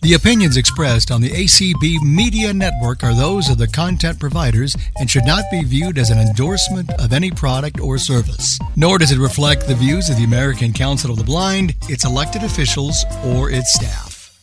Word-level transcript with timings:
The 0.00 0.14
opinions 0.14 0.56
expressed 0.56 1.10
on 1.10 1.20
the 1.20 1.30
ACB 1.30 2.00
Media 2.02 2.54
Network 2.54 3.02
are 3.02 3.16
those 3.16 3.50
of 3.50 3.58
the 3.58 3.66
content 3.66 4.20
providers 4.20 4.76
and 5.00 5.10
should 5.10 5.26
not 5.26 5.42
be 5.50 5.64
viewed 5.64 5.98
as 5.98 6.10
an 6.10 6.18
endorsement 6.18 6.88
of 7.00 7.12
any 7.12 7.32
product 7.32 7.80
or 7.80 7.98
service. 7.98 8.60
Nor 8.76 8.98
does 8.98 9.10
it 9.10 9.18
reflect 9.18 9.66
the 9.66 9.74
views 9.74 10.08
of 10.08 10.16
the 10.16 10.22
American 10.22 10.72
Council 10.72 11.10
of 11.10 11.16
the 11.16 11.24
Blind, 11.24 11.74
its 11.88 12.04
elected 12.04 12.44
officials, 12.44 13.04
or 13.24 13.50
its 13.50 13.74
staff. 13.74 14.38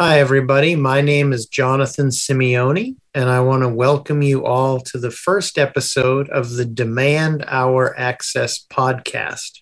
Hi, 0.00 0.20
everybody. 0.20 0.74
My 0.74 1.02
name 1.02 1.34
is 1.34 1.44
Jonathan 1.44 2.08
Simeone, 2.08 2.96
and 3.12 3.28
I 3.28 3.40
want 3.40 3.62
to 3.62 3.68
welcome 3.68 4.22
you 4.22 4.46
all 4.46 4.80
to 4.80 4.98
the 4.98 5.10
first 5.10 5.58
episode 5.58 6.30
of 6.30 6.54
the 6.54 6.64
Demand 6.64 7.44
Our 7.46 7.94
Access 7.98 8.64
podcast. 8.72 9.60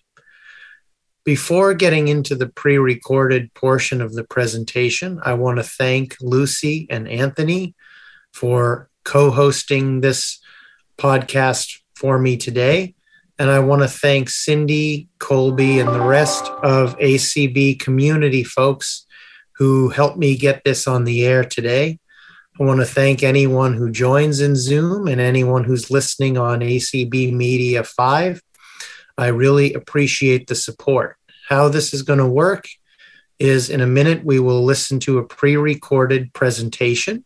Before 1.25 1.73
getting 1.73 2.09
into 2.09 2.35
the 2.35 2.49
pre 2.49 2.77
recorded 2.77 3.53
portion 3.53 4.01
of 4.01 4.13
the 4.13 4.25
presentation, 4.25 5.21
I 5.23 5.33
want 5.33 5.57
to 5.57 5.63
thank 5.63 6.17
Lucy 6.19 6.85
and 6.89 7.07
Anthony 7.07 7.75
for 8.33 8.89
co 9.05 9.31
hosting 9.31 10.01
this 10.01 10.39
podcast 10.97 11.79
for 11.95 12.19
me 12.19 12.35
today. 12.35 12.95
And 13.39 13.49
I 13.49 13.59
want 13.59 13.81
to 13.83 13.87
thank 13.87 14.29
Cindy, 14.29 15.07
Colby, 15.19 15.79
and 15.79 15.89
the 15.89 16.05
rest 16.05 16.45
of 16.61 16.97
ACB 16.99 17.79
community 17.79 18.43
folks 18.43 19.05
who 19.55 19.89
helped 19.89 20.17
me 20.17 20.35
get 20.35 20.63
this 20.63 20.87
on 20.87 21.05
the 21.05 21.25
air 21.25 21.43
today. 21.43 21.99
I 22.59 22.63
want 22.63 22.81
to 22.81 22.85
thank 22.85 23.23
anyone 23.23 23.73
who 23.73 23.89
joins 23.89 24.41
in 24.41 24.55
Zoom 24.55 25.07
and 25.07 25.19
anyone 25.19 25.63
who's 25.63 25.89
listening 25.89 26.37
on 26.37 26.59
ACB 26.59 27.33
Media 27.33 27.83
5. 27.83 28.41
I 29.17 29.27
really 29.27 29.73
appreciate 29.73 30.47
the 30.47 30.55
support. 30.55 31.17
How 31.49 31.69
this 31.69 31.93
is 31.93 32.01
going 32.01 32.19
to 32.19 32.27
work 32.27 32.67
is 33.39 33.69
in 33.69 33.81
a 33.81 33.87
minute, 33.87 34.23
we 34.23 34.39
will 34.39 34.63
listen 34.63 34.99
to 35.01 35.17
a 35.17 35.27
pre 35.27 35.57
recorded 35.57 36.33
presentation. 36.33 37.25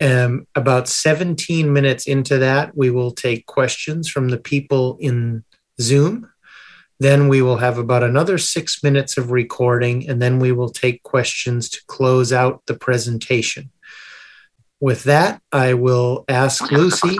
Um, 0.00 0.46
about 0.54 0.88
17 0.88 1.70
minutes 1.72 2.06
into 2.06 2.38
that, 2.38 2.74
we 2.74 2.90
will 2.90 3.10
take 3.10 3.44
questions 3.46 4.08
from 4.08 4.30
the 4.30 4.38
people 4.38 4.96
in 5.00 5.44
Zoom. 5.80 6.30
Then 7.00 7.28
we 7.28 7.42
will 7.42 7.58
have 7.58 7.76
about 7.76 8.02
another 8.02 8.38
six 8.38 8.82
minutes 8.82 9.18
of 9.18 9.30
recording, 9.30 10.08
and 10.08 10.20
then 10.20 10.38
we 10.38 10.52
will 10.52 10.70
take 10.70 11.02
questions 11.02 11.68
to 11.70 11.82
close 11.86 12.32
out 12.32 12.62
the 12.66 12.74
presentation. 12.74 13.70
With 14.80 15.04
that, 15.04 15.42
I 15.52 15.74
will 15.74 16.24
ask 16.26 16.70
Lucy 16.72 17.18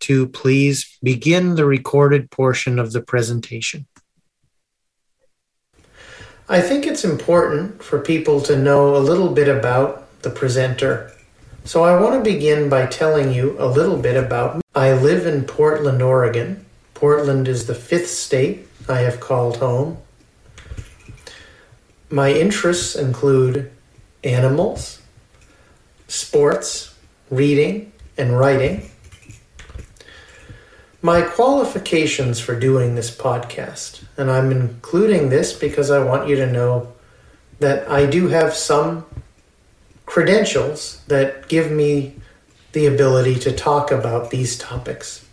to 0.00 0.26
please 0.28 0.98
begin 1.02 1.56
the 1.56 1.66
recorded 1.66 2.30
portion 2.30 2.78
of 2.78 2.92
the 2.92 3.02
presentation. 3.02 3.86
I 6.48 6.62
think 6.62 6.86
it's 6.86 7.04
important 7.04 7.82
for 7.82 7.98
people 7.98 8.40
to 8.42 8.58
know 8.58 8.96
a 8.96 8.98
little 8.98 9.28
bit 9.28 9.48
about 9.48 10.22
the 10.22 10.30
presenter. 10.30 11.12
So 11.64 11.84
I 11.84 12.00
want 12.00 12.14
to 12.14 12.30
begin 12.30 12.70
by 12.70 12.86
telling 12.86 13.32
you 13.32 13.56
a 13.58 13.66
little 13.66 13.98
bit 13.98 14.16
about 14.16 14.56
me. 14.56 14.62
I 14.74 14.94
live 14.94 15.26
in 15.26 15.44
Portland, 15.44 16.00
Oregon. 16.00 16.64
Portland 16.94 17.46
is 17.46 17.66
the 17.66 17.74
fifth 17.74 18.08
state 18.08 18.66
I 18.88 19.00
have 19.00 19.20
called 19.20 19.58
home. 19.58 19.98
My 22.08 22.32
interests 22.32 22.96
include 22.96 23.70
animals, 24.24 25.00
sports, 26.08 26.91
reading, 27.32 27.90
and 28.18 28.38
writing. 28.38 28.90
My 31.00 31.22
qualifications 31.22 32.38
for 32.38 32.54
doing 32.60 32.94
this 32.94 33.10
podcast, 33.10 34.04
and 34.18 34.30
I'm 34.30 34.52
including 34.52 35.30
this 35.30 35.54
because 35.54 35.90
I 35.90 36.04
want 36.04 36.28
you 36.28 36.36
to 36.36 36.46
know 36.46 36.92
that 37.58 37.88
I 37.90 38.04
do 38.04 38.28
have 38.28 38.54
some 38.54 39.06
credentials 40.04 41.02
that 41.08 41.48
give 41.48 41.72
me 41.72 42.16
the 42.72 42.84
ability 42.84 43.36
to 43.40 43.52
talk 43.52 43.90
about 43.90 44.30
these 44.30 44.58
topics. 44.58 45.26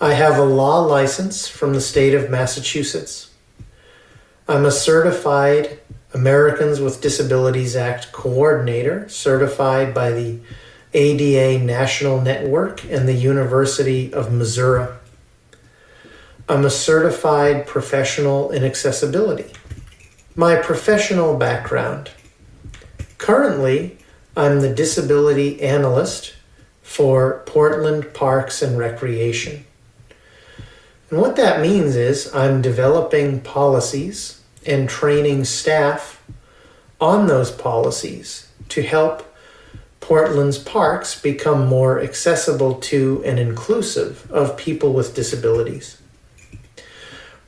I 0.00 0.14
have 0.14 0.38
a 0.38 0.44
law 0.44 0.80
license 0.80 1.48
from 1.48 1.74
the 1.74 1.82
state 1.82 2.14
of 2.14 2.30
Massachusetts. 2.30 3.30
I'm 4.48 4.64
a 4.64 4.70
certified 4.70 5.80
Americans 6.16 6.80
with 6.80 7.02
Disabilities 7.02 7.76
Act 7.76 8.10
coordinator, 8.10 9.06
certified 9.06 9.92
by 9.92 10.12
the 10.12 10.40
ADA 10.94 11.62
National 11.62 12.22
Network 12.22 12.82
and 12.84 13.06
the 13.06 13.12
University 13.12 14.14
of 14.14 14.32
Missouri. 14.32 14.88
I'm 16.48 16.64
a 16.64 16.70
certified 16.70 17.66
professional 17.66 18.50
in 18.50 18.64
accessibility. 18.64 19.52
My 20.34 20.56
professional 20.56 21.36
background. 21.36 22.10
Currently, 23.18 23.98
I'm 24.34 24.60
the 24.60 24.74
disability 24.74 25.60
analyst 25.60 26.34
for 26.82 27.42
Portland 27.44 28.14
Parks 28.14 28.62
and 28.62 28.78
Recreation. 28.78 29.66
And 31.10 31.20
what 31.20 31.36
that 31.36 31.60
means 31.60 31.94
is 31.94 32.34
I'm 32.34 32.62
developing 32.62 33.40
policies 33.40 34.40
and 34.66 34.88
training 34.88 35.44
staff 35.44 36.22
on 37.00 37.26
those 37.26 37.50
policies 37.50 38.48
to 38.68 38.82
help 38.82 39.34
Portland's 40.00 40.58
parks 40.58 41.20
become 41.20 41.66
more 41.66 42.00
accessible 42.00 42.74
to 42.74 43.22
and 43.24 43.38
inclusive 43.38 44.30
of 44.30 44.56
people 44.56 44.92
with 44.92 45.14
disabilities. 45.14 46.00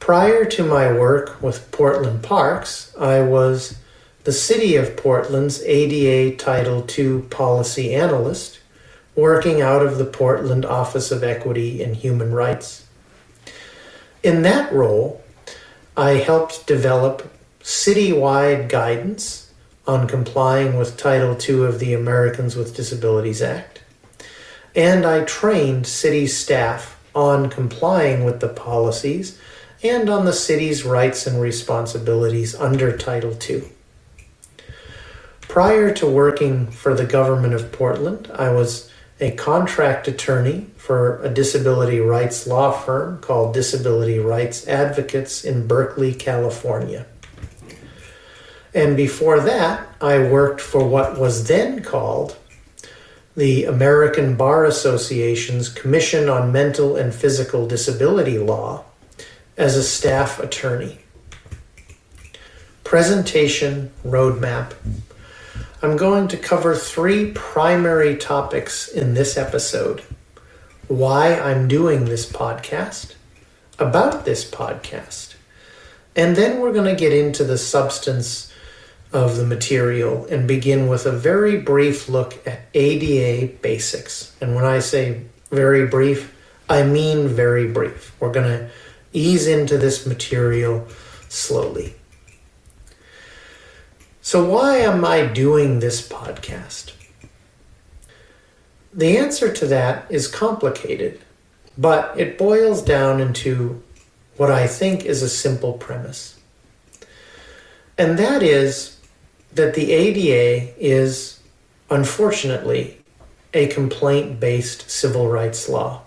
Prior 0.01 0.45
to 0.45 0.65
my 0.65 0.93
work 0.93 1.43
with 1.43 1.71
Portland 1.71 2.23
Parks, 2.23 2.95
I 2.99 3.21
was 3.21 3.79
the 4.25 4.33
City 4.33 4.77
of 4.77 4.97
Portland's 4.97 5.63
ADA 5.63 6.37
Title 6.37 6.85
II 6.99 7.23
policy 7.23 7.95
analyst, 7.95 8.59
working 9.15 9.61
out 9.61 9.85
of 9.85 9.99
the 9.99 10.05
Portland 10.05 10.65
Office 10.65 11.11
of 11.11 11.23
Equity 11.23 11.83
and 11.83 11.95
Human 11.97 12.33
Rights. 12.33 12.87
In 14.23 14.43
that 14.43 14.73
role, 14.73 15.23
I 15.99 16.11
helped 16.11 16.69
develop 16.69 17.29
citywide 17.61 18.69
guidance 18.69 19.53
on 19.85 20.07
complying 20.07 20.79
with 20.79 20.97
Title 20.97 21.37
II 21.37 21.65
of 21.65 21.81
the 21.81 21.93
Americans 21.93 22.55
with 22.55 22.77
Disabilities 22.77 23.43
Act. 23.43 23.83
And 24.77 25.05
I 25.05 25.25
trained 25.25 25.89
city 25.89 26.29
staff 26.29 27.03
on 27.17 27.51
complying 27.51 28.25
with 28.25 28.39
the 28.39 28.49
policies 28.49 29.41
and 29.83 30.09
on 30.09 30.25
the 30.25 30.33
city's 30.33 30.85
rights 30.85 31.27
and 31.27 31.41
responsibilities 31.41 32.55
under 32.55 32.97
Title 32.97 33.37
II. 33.51 33.65
Prior 35.41 35.93
to 35.95 36.07
working 36.07 36.69
for 36.69 36.95
the 36.95 37.07
government 37.07 37.55
of 37.55 37.73
Portland, 37.73 38.31
I 38.33 38.53
was 38.53 38.89
a 39.21 39.33
contract 39.33 40.07
attorney 40.07 40.67
for 40.77 41.21
a 41.23 41.29
disability 41.29 41.99
rights 41.99 42.47
law 42.47 42.71
firm 42.71 43.21
called 43.21 43.53
Disability 43.53 44.19
Rights 44.19 44.67
Advocates 44.69 45.45
in 45.45 45.67
Berkeley, 45.67 46.15
California. 46.15 47.07
And 48.75 48.97
before 48.97 49.41
that, 49.41 49.89
I 50.01 50.19
worked 50.19 50.61
for 50.61 50.87
what 50.87 51.19
was 51.19 51.49
then 51.49 51.83
called 51.83 52.37
the 53.37 53.65
American 53.65 54.37
Bar 54.37 54.65
Association's 54.65 55.69
Commission 55.69 56.29
on 56.29 56.53
Mental 56.53 56.97
and 56.97 57.15
Physical 57.15 57.67
Disability 57.67 58.39
Law 58.39 58.85
as 59.57 59.77
a 59.77 59.83
staff 59.83 60.39
attorney. 60.39 60.99
Presentation 62.85 63.91
Roadmap. 64.05 64.73
I'm 65.81 65.97
going 65.97 66.27
to 66.29 66.37
cover 66.37 66.75
three 66.75 67.31
primary 67.31 68.17
topics 68.17 68.89
in 68.89 69.15
this 69.15 69.37
episode 69.37 70.03
why 70.89 71.39
I'm 71.39 71.69
doing 71.69 72.07
this 72.07 72.29
podcast, 72.29 73.15
about 73.79 74.25
this 74.25 74.51
podcast, 74.51 75.37
and 76.17 76.35
then 76.35 76.59
we're 76.59 76.73
going 76.73 76.93
to 76.93 76.99
get 76.99 77.13
into 77.13 77.45
the 77.45 77.59
substance 77.59 78.53
of 79.13 79.37
the 79.37 79.47
material 79.47 80.27
and 80.27 80.49
begin 80.49 80.89
with 80.89 81.07
a 81.07 81.13
very 81.13 81.61
brief 81.61 82.09
look 82.09 82.45
at 82.45 82.63
ADA 82.75 83.53
basics. 83.63 84.35
And 84.41 84.57
when 84.57 84.65
I 84.65 84.81
say 84.81 85.23
very 85.53 85.87
brief, 85.87 86.35
I 86.69 86.83
mean 86.83 87.29
very 87.29 87.69
brief. 87.69 88.21
We're 88.21 88.33
going 88.33 88.49
to 88.49 88.69
ease 89.13 89.47
into 89.47 89.79
this 89.79 90.07
material 90.07 90.89
slowly. 91.29 91.95
So, 94.29 94.45
why 94.45 94.77
am 94.81 95.07
I 95.07 95.25
doing 95.25 95.81
this 95.81 96.07
podcast? 96.07 96.93
The 98.93 99.17
answer 99.17 99.51
to 99.51 99.67
that 99.69 100.05
is 100.11 100.29
complicated, 100.29 101.23
but 101.79 102.13
it 102.21 102.37
boils 102.37 102.83
down 102.83 103.21
into 103.21 103.83
what 104.37 104.51
I 104.51 104.67
think 104.67 105.07
is 105.07 105.23
a 105.23 105.31
simple 105.31 105.73
premise. 105.73 106.39
And 107.97 108.19
that 108.19 108.43
is 108.43 108.99
that 109.55 109.73
the 109.73 109.93
ADA 109.93 110.75
is, 110.79 111.41
unfortunately, 111.89 112.99
a 113.55 113.69
complaint 113.69 114.39
based 114.39 114.91
civil 114.91 115.31
rights 115.31 115.71
law. 115.71 116.03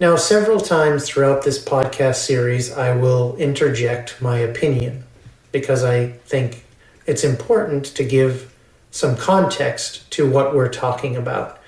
Now, 0.00 0.16
several 0.16 0.58
times 0.58 1.06
throughout 1.06 1.44
this 1.44 1.64
podcast 1.64 2.16
series, 2.16 2.72
I 2.72 2.96
will 2.96 3.36
interject 3.36 4.20
my 4.20 4.38
opinion 4.38 5.04
because 5.52 5.84
I 5.84 6.08
think 6.08 6.64
it's 7.06 7.24
important 7.24 7.84
to 7.86 8.04
give 8.04 8.54
some 8.90 9.16
context 9.16 10.10
to 10.12 10.28
what 10.28 10.54
we're 10.54 10.68
talking 10.68 11.16
about 11.16 11.58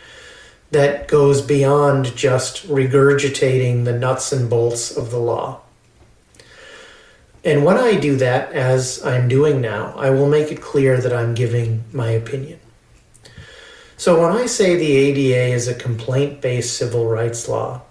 that 0.70 1.08
goes 1.08 1.42
beyond 1.42 2.16
just 2.16 2.66
regurgitating 2.68 3.84
the 3.84 3.92
nuts 3.92 4.32
and 4.32 4.48
bolts 4.48 4.96
of 4.96 5.10
the 5.10 5.18
law. 5.18 5.60
And 7.44 7.64
when 7.64 7.78
I 7.78 7.96
do 7.96 8.16
that, 8.16 8.52
as 8.52 9.04
I'm 9.04 9.28
doing 9.28 9.60
now, 9.60 9.94
I 9.96 10.10
will 10.10 10.28
make 10.28 10.52
it 10.52 10.60
clear 10.60 11.00
that 11.00 11.12
I'm 11.12 11.34
giving 11.34 11.84
my 11.92 12.10
opinion. 12.10 12.60
So 13.96 14.20
when 14.22 14.32
I 14.32 14.46
say 14.46 14.76
the 14.76 14.96
ADA 14.96 15.54
is 15.54 15.68
a 15.68 15.74
complaint 15.74 16.40
based 16.40 16.76
civil 16.76 17.06
rights 17.06 17.48
law, 17.48 17.82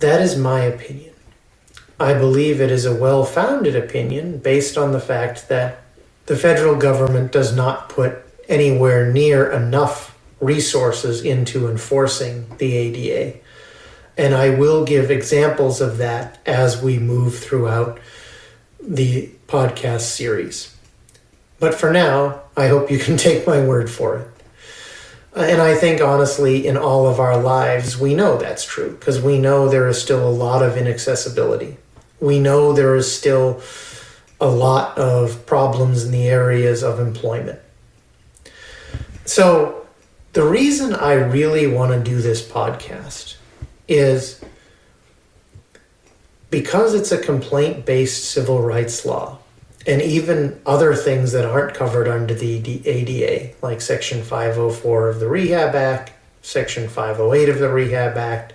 that 0.00 0.20
is 0.20 0.36
my 0.36 0.60
opinion. 0.60 1.15
I 1.98 2.12
believe 2.12 2.60
it 2.60 2.70
is 2.70 2.84
a 2.84 2.94
well 2.94 3.24
founded 3.24 3.74
opinion 3.74 4.38
based 4.38 4.76
on 4.76 4.92
the 4.92 5.00
fact 5.00 5.48
that 5.48 5.82
the 6.26 6.36
federal 6.36 6.76
government 6.76 7.32
does 7.32 7.56
not 7.56 7.88
put 7.88 8.18
anywhere 8.48 9.10
near 9.10 9.50
enough 9.50 10.18
resources 10.40 11.22
into 11.22 11.68
enforcing 11.68 12.46
the 12.58 12.74
ADA. 12.76 13.38
And 14.18 14.34
I 14.34 14.50
will 14.50 14.84
give 14.84 15.10
examples 15.10 15.80
of 15.80 15.98
that 15.98 16.38
as 16.44 16.82
we 16.82 16.98
move 16.98 17.38
throughout 17.38 17.98
the 18.80 19.30
podcast 19.48 20.02
series. 20.02 20.74
But 21.58 21.74
for 21.74 21.92
now, 21.92 22.42
I 22.56 22.68
hope 22.68 22.90
you 22.90 22.98
can 22.98 23.16
take 23.28 23.46
my 23.46 23.64
word 23.64 23.88
for 23.88 24.18
it. 24.18 24.28
Uh, 25.34 25.40
and 25.40 25.60
I 25.60 25.74
think, 25.74 26.00
honestly, 26.00 26.66
in 26.66 26.76
all 26.76 27.06
of 27.06 27.20
our 27.20 27.40
lives, 27.40 27.98
we 27.98 28.14
know 28.14 28.38
that's 28.38 28.64
true 28.64 28.92
because 28.92 29.20
we 29.20 29.38
know 29.38 29.68
there 29.68 29.88
is 29.88 30.00
still 30.00 30.26
a 30.26 30.30
lot 30.30 30.62
of 30.62 30.76
inaccessibility. 30.76 31.76
We 32.20 32.38
know 32.38 32.72
there 32.72 32.96
is 32.96 33.10
still 33.10 33.60
a 34.40 34.48
lot 34.48 34.96
of 34.98 35.46
problems 35.46 36.04
in 36.04 36.12
the 36.12 36.28
areas 36.28 36.82
of 36.82 37.00
employment. 37.00 37.60
So, 39.24 39.86
the 40.34 40.44
reason 40.44 40.94
I 40.94 41.14
really 41.14 41.66
want 41.66 41.92
to 41.92 42.10
do 42.10 42.20
this 42.20 42.46
podcast 42.46 43.36
is 43.88 44.44
because 46.50 46.94
it's 46.94 47.12
a 47.12 47.18
complaint 47.18 47.86
based 47.86 48.24
civil 48.30 48.60
rights 48.60 49.04
law, 49.04 49.38
and 49.86 50.02
even 50.02 50.60
other 50.66 50.94
things 50.94 51.32
that 51.32 51.44
aren't 51.44 51.74
covered 51.74 52.08
under 52.08 52.34
the 52.34 52.86
ADA, 52.86 53.54
like 53.62 53.80
Section 53.80 54.22
504 54.22 55.08
of 55.08 55.20
the 55.20 55.28
Rehab 55.28 55.74
Act, 55.74 56.12
Section 56.42 56.88
508 56.88 57.48
of 57.48 57.58
the 57.58 57.68
Rehab 57.68 58.16
Act, 58.16 58.52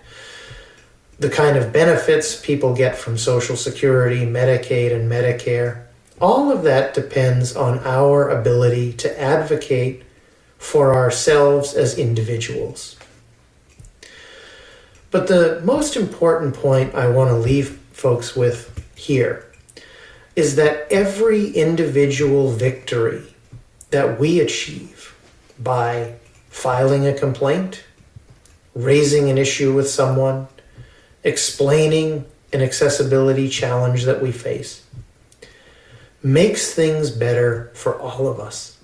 the 1.22 1.30
kind 1.30 1.56
of 1.56 1.72
benefits 1.72 2.36
people 2.36 2.74
get 2.74 2.98
from 2.98 3.16
Social 3.16 3.56
Security, 3.56 4.26
Medicaid, 4.26 4.92
and 4.92 5.10
Medicare. 5.10 5.84
All 6.20 6.52
of 6.52 6.64
that 6.64 6.96
depends 6.96 7.56
on 7.56 7.78
our 7.86 8.28
ability 8.28 8.94
to 8.94 9.22
advocate 9.22 10.02
for 10.58 10.96
ourselves 10.96 11.76
as 11.76 12.00
individuals. 12.00 12.98
But 15.12 15.28
the 15.28 15.62
most 15.64 15.96
important 15.96 16.56
point 16.56 16.96
I 16.96 17.08
want 17.08 17.30
to 17.30 17.36
leave 17.36 17.80
folks 17.92 18.36
with 18.36 18.84
here 18.96 19.46
is 20.36 20.56
that 20.56 20.92
every 20.92 21.50
individual 21.52 22.50
victory 22.50 23.36
that 23.92 24.20
we 24.20 24.40
achieve 24.40 25.16
by 25.60 26.16
filing 26.50 27.06
a 27.06 27.14
complaint, 27.14 27.84
raising 28.74 29.30
an 29.30 29.38
issue 29.38 29.72
with 29.72 29.88
someone, 29.88 30.48
explaining 31.24 32.26
an 32.54 32.62
accessibility 32.62 33.48
challenge 33.48 34.04
that 34.06 34.22
we 34.22 34.32
face, 34.32 34.86
makes 36.24 36.74
things 36.74 37.10
better 37.10 37.72
for 37.74 38.00
all 38.00 38.28
of 38.28 38.40
us. 38.40 38.78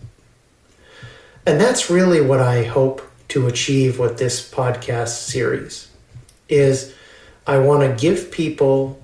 And 1.45 1.59
that's 1.59 1.89
really 1.89 2.21
what 2.21 2.41
I 2.41 2.63
hope 2.63 3.01
to 3.29 3.47
achieve 3.47 3.99
with 3.99 4.17
this 4.17 4.49
podcast 4.49 5.29
series 5.29 5.89
is 6.49 6.93
I 7.45 7.57
want 7.57 7.81
to 7.81 8.01
give 8.01 8.31
people 8.31 9.01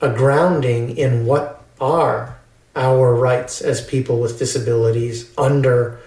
a 0.00 0.10
grounding 0.10 0.96
in 0.96 1.26
what 1.26 1.64
are 1.80 2.38
our 2.74 3.14
rights 3.14 3.60
as 3.60 3.84
people 3.84 4.20
with 4.20 4.38
disabilities 4.38 5.32
under 5.38 5.98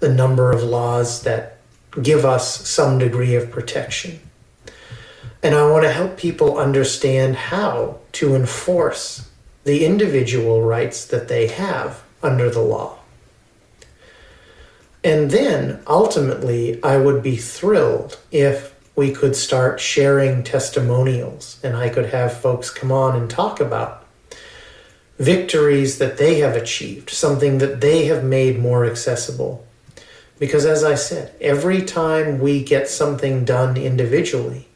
the 0.00 0.12
number 0.12 0.52
of 0.52 0.62
laws 0.62 1.22
that 1.22 1.58
give 2.00 2.24
us 2.24 2.68
some 2.68 2.98
degree 2.98 3.34
of 3.34 3.50
protection. 3.50 4.20
And 5.42 5.54
I 5.54 5.68
want 5.68 5.84
to 5.84 5.92
help 5.92 6.16
people 6.16 6.58
understand 6.58 7.34
how 7.34 7.98
to 8.12 8.34
enforce 8.34 9.28
the 9.64 9.84
individual 9.84 10.62
rights 10.62 11.04
that 11.06 11.28
they 11.28 11.48
have 11.48 12.02
under 12.22 12.48
the 12.48 12.60
law. 12.60 12.98
And 15.04 15.30
then 15.32 15.80
ultimately, 15.86 16.82
I 16.82 16.96
would 16.96 17.22
be 17.22 17.36
thrilled 17.36 18.20
if 18.30 18.72
we 18.94 19.10
could 19.10 19.34
start 19.34 19.80
sharing 19.80 20.44
testimonials 20.44 21.58
and 21.62 21.76
I 21.76 21.88
could 21.88 22.06
have 22.06 22.40
folks 22.40 22.70
come 22.70 22.92
on 22.92 23.16
and 23.16 23.28
talk 23.28 23.58
about 23.58 24.04
victories 25.18 25.98
that 25.98 26.18
they 26.18 26.40
have 26.40 26.56
achieved, 26.56 27.10
something 27.10 27.58
that 27.58 27.80
they 27.80 28.06
have 28.06 28.22
made 28.22 28.58
more 28.58 28.84
accessible. 28.84 29.64
Because 30.38 30.66
as 30.66 30.84
I 30.84 30.94
said, 30.94 31.34
every 31.40 31.82
time 31.82 32.38
we 32.38 32.62
get 32.62 32.88
something 32.88 33.44
done 33.44 33.76
individually, 33.76 34.68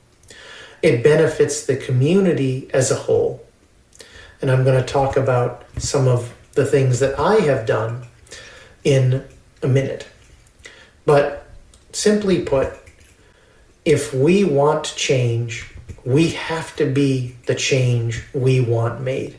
it 0.86 1.02
benefits 1.02 1.66
the 1.66 1.76
community 1.76 2.70
as 2.72 2.92
a 2.92 2.94
whole. 2.94 3.44
And 4.40 4.52
I'm 4.52 4.62
going 4.62 4.80
to 4.80 4.86
talk 4.86 5.16
about 5.16 5.64
some 5.78 6.06
of 6.06 6.32
the 6.52 6.64
things 6.64 7.00
that 7.00 7.18
I 7.18 7.40
have 7.40 7.66
done 7.66 8.06
in 8.84 9.24
a 9.64 9.66
minute. 9.66 10.06
But 11.04 11.44
simply 11.90 12.42
put, 12.42 12.72
if 13.84 14.14
we 14.14 14.44
want 14.44 14.94
change, 14.96 15.74
we 16.04 16.28
have 16.28 16.76
to 16.76 16.86
be 16.86 17.34
the 17.46 17.56
change 17.56 18.22
we 18.32 18.60
want 18.60 19.00
made. 19.00 19.36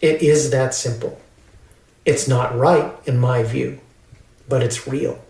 It 0.00 0.22
is 0.22 0.50
that 0.50 0.72
simple. 0.72 1.20
It's 2.04 2.28
not 2.28 2.56
right, 2.56 2.94
in 3.06 3.18
my 3.18 3.42
view, 3.42 3.80
but 4.48 4.62
it's 4.62 4.86
real. 4.86 5.20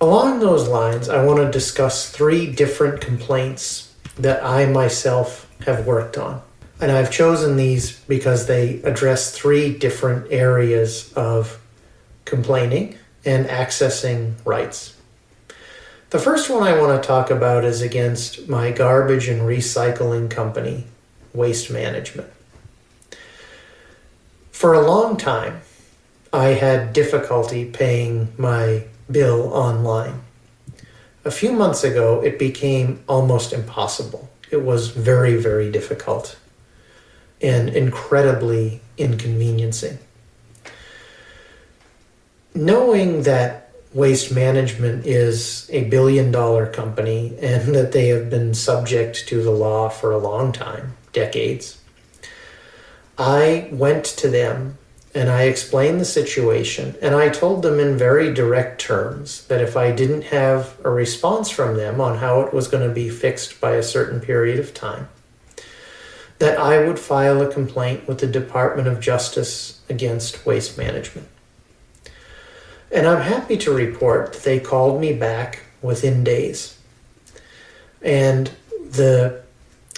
Along 0.00 0.38
those 0.38 0.68
lines, 0.68 1.08
I 1.08 1.24
want 1.24 1.40
to 1.40 1.50
discuss 1.50 2.08
three 2.08 2.46
different 2.46 3.00
complaints 3.00 3.92
that 4.16 4.44
I 4.44 4.66
myself 4.66 5.50
have 5.66 5.86
worked 5.86 6.16
on. 6.16 6.40
And 6.80 6.92
I've 6.92 7.10
chosen 7.10 7.56
these 7.56 7.98
because 8.00 8.46
they 8.46 8.80
address 8.82 9.32
three 9.36 9.76
different 9.76 10.30
areas 10.30 11.12
of 11.14 11.60
complaining 12.24 12.96
and 13.24 13.46
accessing 13.46 14.34
rights. 14.44 14.94
The 16.10 16.20
first 16.20 16.48
one 16.48 16.62
I 16.62 16.78
want 16.78 17.02
to 17.02 17.06
talk 17.06 17.30
about 17.30 17.64
is 17.64 17.82
against 17.82 18.48
my 18.48 18.70
garbage 18.70 19.28
and 19.28 19.42
recycling 19.42 20.30
company, 20.30 20.84
Waste 21.34 21.70
Management. 21.70 22.30
For 24.52 24.74
a 24.74 24.86
long 24.86 25.16
time, 25.16 25.60
I 26.32 26.48
had 26.48 26.92
difficulty 26.92 27.64
paying 27.64 28.32
my 28.38 28.84
bill 29.10 29.52
online. 29.52 30.20
A 31.24 31.30
few 31.30 31.52
months 31.52 31.84
ago, 31.84 32.22
it 32.22 32.38
became 32.38 33.02
almost 33.08 33.52
impossible. 33.52 34.30
It 34.50 34.62
was 34.62 34.88
very, 34.88 35.36
very 35.36 35.70
difficult 35.70 36.38
and 37.40 37.68
incredibly 37.68 38.80
inconveniencing. 38.96 39.98
Knowing 42.54 43.22
that 43.22 43.70
Waste 43.94 44.34
Management 44.34 45.06
is 45.06 45.68
a 45.72 45.84
billion 45.84 46.30
dollar 46.30 46.66
company 46.66 47.36
and 47.40 47.74
that 47.74 47.92
they 47.92 48.08
have 48.08 48.30
been 48.30 48.54
subject 48.54 49.28
to 49.28 49.42
the 49.42 49.50
law 49.50 49.88
for 49.88 50.12
a 50.12 50.18
long 50.18 50.52
time, 50.52 50.96
decades. 51.12 51.80
I 53.16 53.68
went 53.72 54.04
to 54.04 54.28
them 54.28 54.78
and 55.14 55.30
I 55.30 55.42
explained 55.44 56.00
the 56.00 56.04
situation 56.04 56.94
and 57.00 57.14
I 57.14 57.28
told 57.28 57.62
them 57.62 57.80
in 57.80 57.96
very 57.96 58.32
direct 58.32 58.80
terms 58.80 59.46
that 59.46 59.60
if 59.60 59.76
I 59.76 59.90
didn't 59.90 60.22
have 60.24 60.76
a 60.84 60.90
response 60.90 61.50
from 61.50 61.76
them 61.76 62.00
on 62.00 62.18
how 62.18 62.40
it 62.42 62.52
was 62.52 62.68
going 62.68 62.86
to 62.86 62.94
be 62.94 63.08
fixed 63.08 63.60
by 63.60 63.72
a 63.72 63.82
certain 63.82 64.20
period 64.20 64.58
of 64.58 64.74
time, 64.74 65.08
that 66.38 66.58
I 66.58 66.86
would 66.86 66.98
file 66.98 67.40
a 67.42 67.52
complaint 67.52 68.06
with 68.06 68.18
the 68.18 68.26
Department 68.26 68.86
of 68.86 69.00
Justice 69.00 69.80
against 69.88 70.46
Waste 70.46 70.78
Management. 70.78 71.28
And 72.92 73.06
I'm 73.06 73.22
happy 73.22 73.56
to 73.58 73.72
report 73.72 74.32
that 74.32 74.42
they 74.44 74.60
called 74.60 75.00
me 75.00 75.12
back 75.12 75.64
within 75.82 76.24
days. 76.24 76.78
And 78.02 78.50
the 78.90 79.42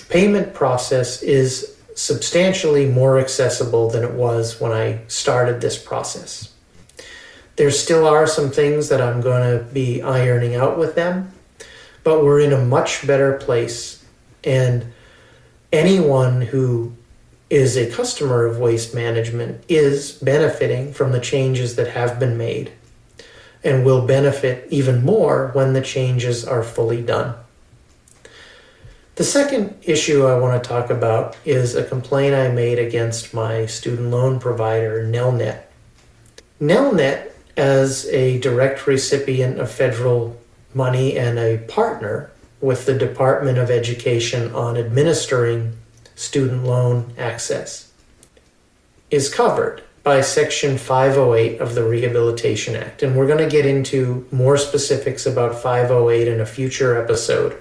payment 0.09 0.55
process 0.55 1.23
is 1.23 1.77
substantially 2.01 2.87
more 2.87 3.19
accessible 3.19 3.91
than 3.91 4.03
it 4.03 4.15
was 4.15 4.59
when 4.59 4.73
I 4.73 5.01
started 5.07 5.61
this 5.61 5.77
process. 5.77 6.51
There 7.57 7.71
still 7.71 8.07
are 8.07 8.27
some 8.27 8.51
things 8.51 8.89
that 8.89 9.03
I'm 9.03 9.21
going 9.21 9.59
to 9.59 9.65
be 9.65 10.01
ironing 10.01 10.55
out 10.55 10.79
with 10.79 10.95
them, 10.95 11.31
but 12.03 12.25
we're 12.25 12.41
in 12.41 12.55
a 12.55 12.65
much 12.65 13.07
better 13.07 13.35
place. 13.35 14.03
And 14.43 14.95
anyone 15.75 16.41
who 16.41 16.95
is 17.51 17.77
a 17.77 17.91
customer 17.91 18.47
of 18.47 18.59
waste 18.59 18.95
management 18.95 19.63
is 19.69 20.13
benefiting 20.13 20.95
from 20.95 21.13
the 21.13 21.21
changes 21.21 21.77
that 21.77 21.89
have 21.89 22.19
been 22.19 22.39
made 22.39 22.73
and 23.63 23.85
will 23.85 24.07
benefit 24.07 24.67
even 24.71 25.05
more 25.05 25.51
when 25.53 25.75
the 25.75 25.83
changes 25.83 26.47
are 26.47 26.63
fully 26.63 27.03
done. 27.03 27.35
The 29.21 29.27
second 29.27 29.75
issue 29.83 30.25
I 30.25 30.39
want 30.39 30.65
to 30.65 30.67
talk 30.67 30.89
about 30.89 31.37
is 31.45 31.75
a 31.75 31.85
complaint 31.85 32.35
I 32.35 32.49
made 32.49 32.79
against 32.79 33.35
my 33.35 33.67
student 33.67 34.09
loan 34.09 34.41
provider, 34.41 35.05
Nelnet. 35.05 35.61
Nelnet, 36.59 37.31
as 37.55 38.07
a 38.07 38.41
direct 38.41 38.87
recipient 38.87 39.61
of 39.61 39.71
federal 39.71 40.41
money 40.73 41.19
and 41.19 41.39
a 41.39 41.59
partner 41.69 42.31
with 42.63 42.87
the 42.87 42.97
Department 42.97 43.59
of 43.59 43.71
Education 43.71 44.55
on 44.55 44.79
administering 44.79 45.77
student 46.15 46.65
loan 46.65 47.13
access, 47.19 47.93
is 49.11 49.29
covered 49.29 49.83
by 50.03 50.23
Section 50.23 50.79
508 50.79 51.61
of 51.61 51.75
the 51.75 51.85
Rehabilitation 51.85 52.75
Act. 52.75 53.03
And 53.03 53.15
we're 53.15 53.27
going 53.27 53.47
to 53.47 53.55
get 53.55 53.67
into 53.67 54.27
more 54.33 54.57
specifics 54.57 55.27
about 55.27 55.61
508 55.61 56.27
in 56.27 56.41
a 56.41 56.47
future 56.47 56.99
episode. 56.99 57.61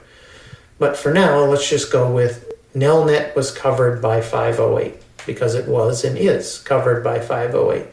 But 0.79 0.95
for 0.95 1.13
now, 1.13 1.43
let's 1.43 1.69
just 1.69 1.91
go 1.91 2.09
with 2.09 2.53
Nelnet 2.73 3.35
was 3.35 3.51
covered 3.51 4.01
by 4.01 4.21
508 4.21 4.95
because 5.27 5.53
it 5.53 5.67
was 5.67 6.05
and 6.05 6.17
is 6.17 6.59
covered 6.59 7.03
by 7.03 7.19
508. 7.19 7.85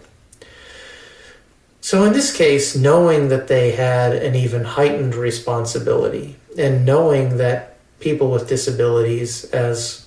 So 1.81 2.05
in 2.05 2.13
this 2.13 2.35
case, 2.35 2.77
knowing 2.77 3.29
that 3.29 3.49
they 3.49 3.73
had 3.73 4.13
an 4.13 4.35
even 4.35 4.65
heightened 4.65 5.15
responsibility 5.15 6.37
and 6.57 6.87
knowing 6.87 7.37
that 7.37 7.77
people 8.01 8.31
with 8.31 8.49
disabilities 8.49 9.45
as 9.47 10.07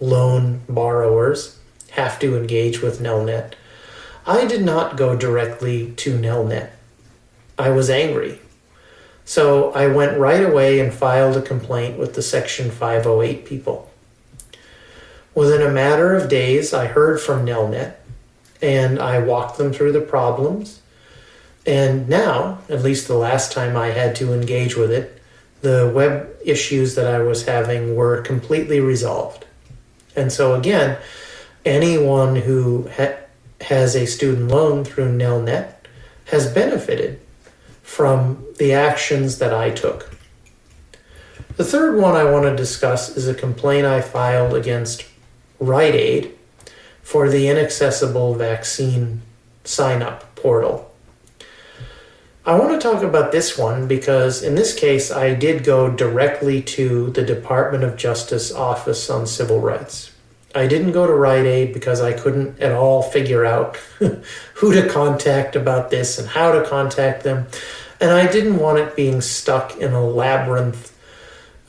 loan 0.00 0.60
borrowers 0.68 1.58
have 1.90 2.18
to 2.20 2.36
engage 2.36 2.82
with 2.82 3.00
Nelnet, 3.00 3.54
I 4.26 4.46
did 4.46 4.62
not 4.62 4.96
go 4.96 5.16
directly 5.16 5.92
to 5.92 6.18
Nelnet. 6.18 6.70
I 7.58 7.70
was 7.70 7.90
angry 7.90 8.38
so 9.28 9.72
I 9.72 9.88
went 9.88 10.16
right 10.16 10.42
away 10.42 10.80
and 10.80 10.90
filed 10.90 11.36
a 11.36 11.42
complaint 11.42 11.98
with 11.98 12.14
the 12.14 12.22
Section 12.22 12.70
508 12.70 13.44
people. 13.44 13.90
Within 15.34 15.60
a 15.60 15.70
matter 15.70 16.16
of 16.16 16.30
days, 16.30 16.72
I 16.72 16.86
heard 16.86 17.20
from 17.20 17.44
Nelnet 17.44 17.96
and 18.62 18.98
I 18.98 19.18
walked 19.18 19.58
them 19.58 19.70
through 19.70 19.92
the 19.92 20.00
problems. 20.00 20.80
And 21.66 22.08
now, 22.08 22.60
at 22.70 22.82
least 22.82 23.06
the 23.06 23.18
last 23.18 23.52
time 23.52 23.76
I 23.76 23.88
had 23.88 24.16
to 24.16 24.32
engage 24.32 24.78
with 24.78 24.90
it, 24.90 25.20
the 25.60 25.92
web 25.94 26.34
issues 26.42 26.94
that 26.94 27.06
I 27.06 27.18
was 27.18 27.44
having 27.44 27.96
were 27.96 28.22
completely 28.22 28.80
resolved. 28.80 29.44
And 30.16 30.32
so, 30.32 30.54
again, 30.54 30.96
anyone 31.66 32.34
who 32.34 32.88
ha- 32.96 33.18
has 33.60 33.94
a 33.94 34.06
student 34.06 34.48
loan 34.48 34.86
through 34.86 35.18
Nelnet 35.18 35.74
has 36.28 36.50
benefited 36.50 37.20
from 37.88 38.44
the 38.58 38.70
actions 38.70 39.38
that 39.38 39.52
I 39.52 39.70
took. 39.70 40.14
The 41.56 41.64
third 41.64 41.98
one 41.98 42.14
I 42.14 42.30
want 42.30 42.44
to 42.44 42.54
discuss 42.54 43.16
is 43.16 43.26
a 43.26 43.34
complaint 43.34 43.86
I 43.86 44.02
filed 44.02 44.54
against 44.54 45.06
Rite 45.58 45.94
Aid 45.94 46.36
for 47.02 47.30
the 47.30 47.48
inaccessible 47.48 48.34
vaccine 48.34 49.22
sign 49.64 50.02
up 50.02 50.36
portal. 50.36 50.94
I 52.44 52.58
want 52.58 52.70
to 52.72 52.78
talk 52.78 53.02
about 53.02 53.32
this 53.32 53.56
one 53.56 53.88
because 53.88 54.42
in 54.42 54.54
this 54.54 54.78
case 54.78 55.10
I 55.10 55.32
did 55.34 55.64
go 55.64 55.90
directly 55.90 56.60
to 56.62 57.10
the 57.10 57.24
Department 57.24 57.84
of 57.84 57.96
Justice 57.96 58.52
Office 58.52 59.08
on 59.08 59.26
Civil 59.26 59.60
Rights. 59.60 60.12
I 60.54 60.66
didn't 60.66 60.92
go 60.92 61.06
to 61.06 61.12
Rite 61.12 61.46
Aid 61.46 61.74
because 61.74 62.00
I 62.00 62.12
couldn't 62.12 62.60
at 62.60 62.72
all 62.72 63.02
figure 63.02 63.44
out 63.44 63.76
who 64.54 64.72
to 64.72 64.88
contact 64.88 65.56
about 65.56 65.90
this 65.90 66.18
and 66.18 66.28
how 66.28 66.52
to 66.52 66.66
contact 66.66 67.22
them. 67.22 67.46
And 68.00 68.10
I 68.10 68.30
didn't 68.30 68.58
want 68.58 68.78
it 68.78 68.96
being 68.96 69.20
stuck 69.20 69.76
in 69.76 69.92
a 69.92 70.04
labyrinth 70.04 70.96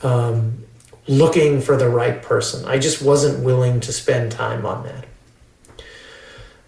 um, 0.02 0.64
looking 1.06 1.60
for 1.60 1.76
the 1.76 1.88
right 1.88 2.22
person. 2.22 2.64
I 2.66 2.78
just 2.78 3.02
wasn't 3.02 3.44
willing 3.44 3.80
to 3.80 3.92
spend 3.92 4.32
time 4.32 4.64
on 4.64 4.84
that. 4.84 5.06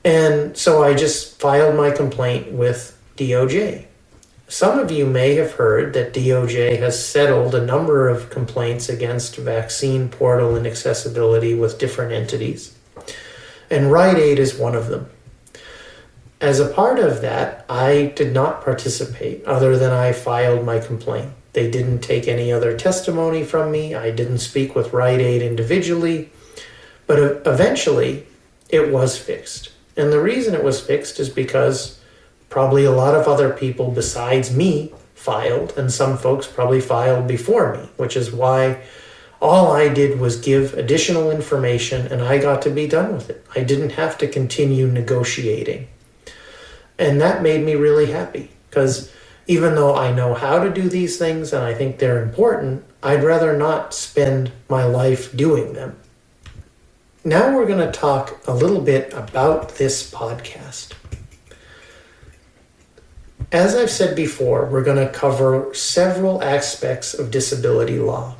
And 0.04 0.57
so 0.57 0.83
I 0.83 0.95
just 0.95 1.40
filed 1.40 1.76
my 1.76 1.90
complaint 1.90 2.52
with 2.52 2.99
DOJ. 3.16 3.87
Some 4.52 4.78
of 4.78 4.90
you 4.90 5.06
may 5.06 5.37
have 5.37 5.52
heard 5.52 5.94
that 5.94 6.12
DOJ 6.12 6.78
has 6.78 7.02
settled 7.02 7.54
a 7.54 7.64
number 7.64 8.11
of 8.11 8.28
complaints 8.28 8.90
against 8.90 9.37
vaccine 9.37 10.11
portal 10.11 10.59
inaccessibility 10.59 11.54
with 11.54 11.78
different 11.78 12.12
entities. 12.12 12.76
And 13.71 13.90
Rite 13.90 14.18
Aid 14.18 14.38
is 14.38 14.54
one 14.54 14.75
of 14.75 14.88
them. 14.88 15.09
As 16.38 16.61
a 16.61 16.68
part 16.68 16.99
of 16.99 17.23
that, 17.23 17.64
I 17.66 18.12
did 18.14 18.35
not 18.35 18.62
participate 18.62 19.42
other 19.47 19.78
than 19.78 19.90
I 19.90 20.12
filed 20.12 20.66
my 20.66 20.80
complaint. 20.80 21.32
They 21.54 21.71
didn't 21.71 22.00
take 22.00 22.28
any 22.28 22.52
other 22.52 22.76
testimony 22.76 23.44
from 23.44 23.73
me. 23.73 23.94
I 23.94 24.11
didn't 24.11 24.40
speak 24.40 24.75
with 24.75 24.92
Rite 24.92 25.23
Aid 25.23 25.40
individually. 25.40 26.30
But 27.06 27.47
eventually, 27.47 28.26
it 28.68 28.92
was 28.92 29.16
fixed. 29.16 29.73
And 29.97 30.12
the 30.12 30.21
reason 30.21 30.52
it 30.52 30.62
was 30.62 30.78
fixed 30.78 31.18
is 31.18 31.30
because 31.30 32.01
probably 32.52 32.85
a 32.85 32.92
lot 32.92 33.14
of 33.14 33.26
other 33.26 33.50
people 33.50 33.90
besides 33.90 34.54
me 34.54 34.92
filed, 35.14 35.73
and 35.78 35.90
some 35.90 36.18
folks 36.18 36.47
probably 36.47 36.82
filed 36.82 37.26
before 37.26 37.75
me, 37.75 37.88
which 37.97 38.14
is 38.14 38.30
why 38.30 38.82
all 39.40 39.73
I 39.73 39.88
did 39.88 40.21
was 40.21 40.37
give 40.37 40.75
additional 40.75 41.30
information 41.30 42.06
and 42.06 42.23
I 42.23 42.38
got 42.38 42.62
to 42.62 42.71
be 42.71 42.87
done 42.87 43.14
with 43.14 43.30
it. 43.30 43.44
I 43.56 43.64
didn't 43.64 43.90
have 43.92 44.18
to 44.18 44.28
continue 44.28 44.87
negotiating. 44.87 45.88
And 46.99 47.21
that 47.21 47.42
made 47.42 47.64
me 47.64 47.75
really 47.75 48.12
happy 48.12 48.50
because 48.68 49.11
even 49.47 49.75
though 49.75 49.97
I 49.97 50.12
know 50.12 50.35
how 50.35 50.62
to 50.62 50.71
do 50.71 50.88
these 50.88 51.18
things 51.18 51.52
and 51.52 51.64
I 51.64 51.75
think 51.75 51.99
they're 51.99 52.23
important, 52.23 52.85
I'd 53.02 53.25
rather 53.25 53.56
not 53.56 53.94
spend 53.94 54.52
my 54.68 54.85
life 54.85 55.37
doing 55.37 55.73
them. 55.73 55.97
Now 57.25 57.56
we're 57.56 57.66
going 57.66 57.85
to 57.85 57.99
talk 57.99 58.47
a 58.47 58.54
little 58.54 58.80
bit 58.80 59.12
about 59.12 59.71
this 59.76 60.09
podcast. 60.09 60.92
As 63.52 63.76
I've 63.76 63.90
said 63.90 64.16
before, 64.16 64.64
we're 64.64 64.82
going 64.82 65.06
to 65.06 65.12
cover 65.12 65.75
several 65.75 66.42
aspects 66.42 67.12
of 67.12 67.30
disability 67.30 67.99
law. 67.99 68.35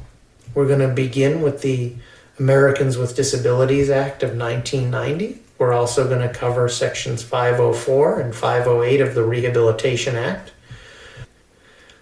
We're 0.55 0.67
going 0.67 0.81
to 0.81 0.89
begin 0.89 1.43
with 1.43 1.61
the 1.61 1.97
Americans 2.39 2.97
with 2.97 3.15
Disabilities 3.15 3.91
Act 3.91 4.23
of 4.23 4.31
1990. 4.31 5.39
We're 5.59 5.75
also 5.75 6.09
going 6.09 6.27
to 6.27 6.33
cover 6.33 6.67
sections 6.71 7.23
504 7.23 8.21
and 8.21 8.35
508 8.35 9.03
of 9.03 9.15
the 9.15 9.23
Rehabilitation 9.23 10.17
Act. 10.17 10.53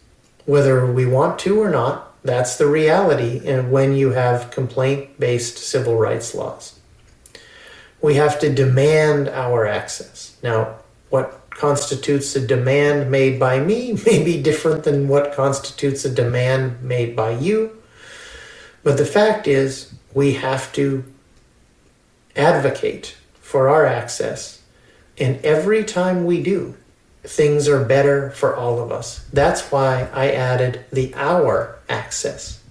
Whether 0.45 0.91
we 0.91 1.05
want 1.05 1.37
to 1.39 1.61
or 1.61 1.69
not, 1.69 2.07
that's 2.23 2.57
the 2.57 2.67
reality 2.67 3.47
and 3.47 3.71
when 3.71 3.95
you 3.95 4.11
have 4.11 4.51
complaint 4.51 5.19
based 5.19 5.57
civil 5.57 5.95
rights 5.95 6.35
laws. 6.35 6.79
We 8.01 8.15
have 8.15 8.39
to 8.39 8.53
demand 8.53 9.29
our 9.29 9.65
access. 9.65 10.37
Now, 10.41 10.75
what 11.09 11.38
constitutes 11.59 12.35
a 12.37 12.47
demand 12.47 13.11
made 13.11 13.37
by 13.37 13.59
me 13.59 13.91
may 14.05 14.23
be 14.23 14.41
different 14.41 14.85
than 14.85 15.07
what 15.07 15.33
constitutes 15.33 16.05
a 16.05 16.09
demand 16.09 16.81
made 16.81 17.15
by 17.15 17.31
you. 17.31 17.77
But 18.81 18.97
the 18.97 19.05
fact 19.05 19.47
is, 19.47 19.93
we 20.13 20.33
have 20.33 20.71
to 20.73 21.03
advocate 22.35 23.17
for 23.41 23.67
our 23.67 23.85
access. 23.85 24.61
And 25.17 25.43
every 25.45 25.83
time 25.83 26.25
we 26.25 26.41
do, 26.41 26.75
things 27.23 27.67
are 27.67 27.83
better 27.83 28.31
for 28.31 28.55
all 28.55 28.79
of 28.79 28.91
us. 28.91 29.25
That's 29.33 29.69
why 29.69 30.07
I 30.13 30.31
added 30.31 30.85
the 30.93 31.13
our 31.15 31.77
access. 31.89 32.63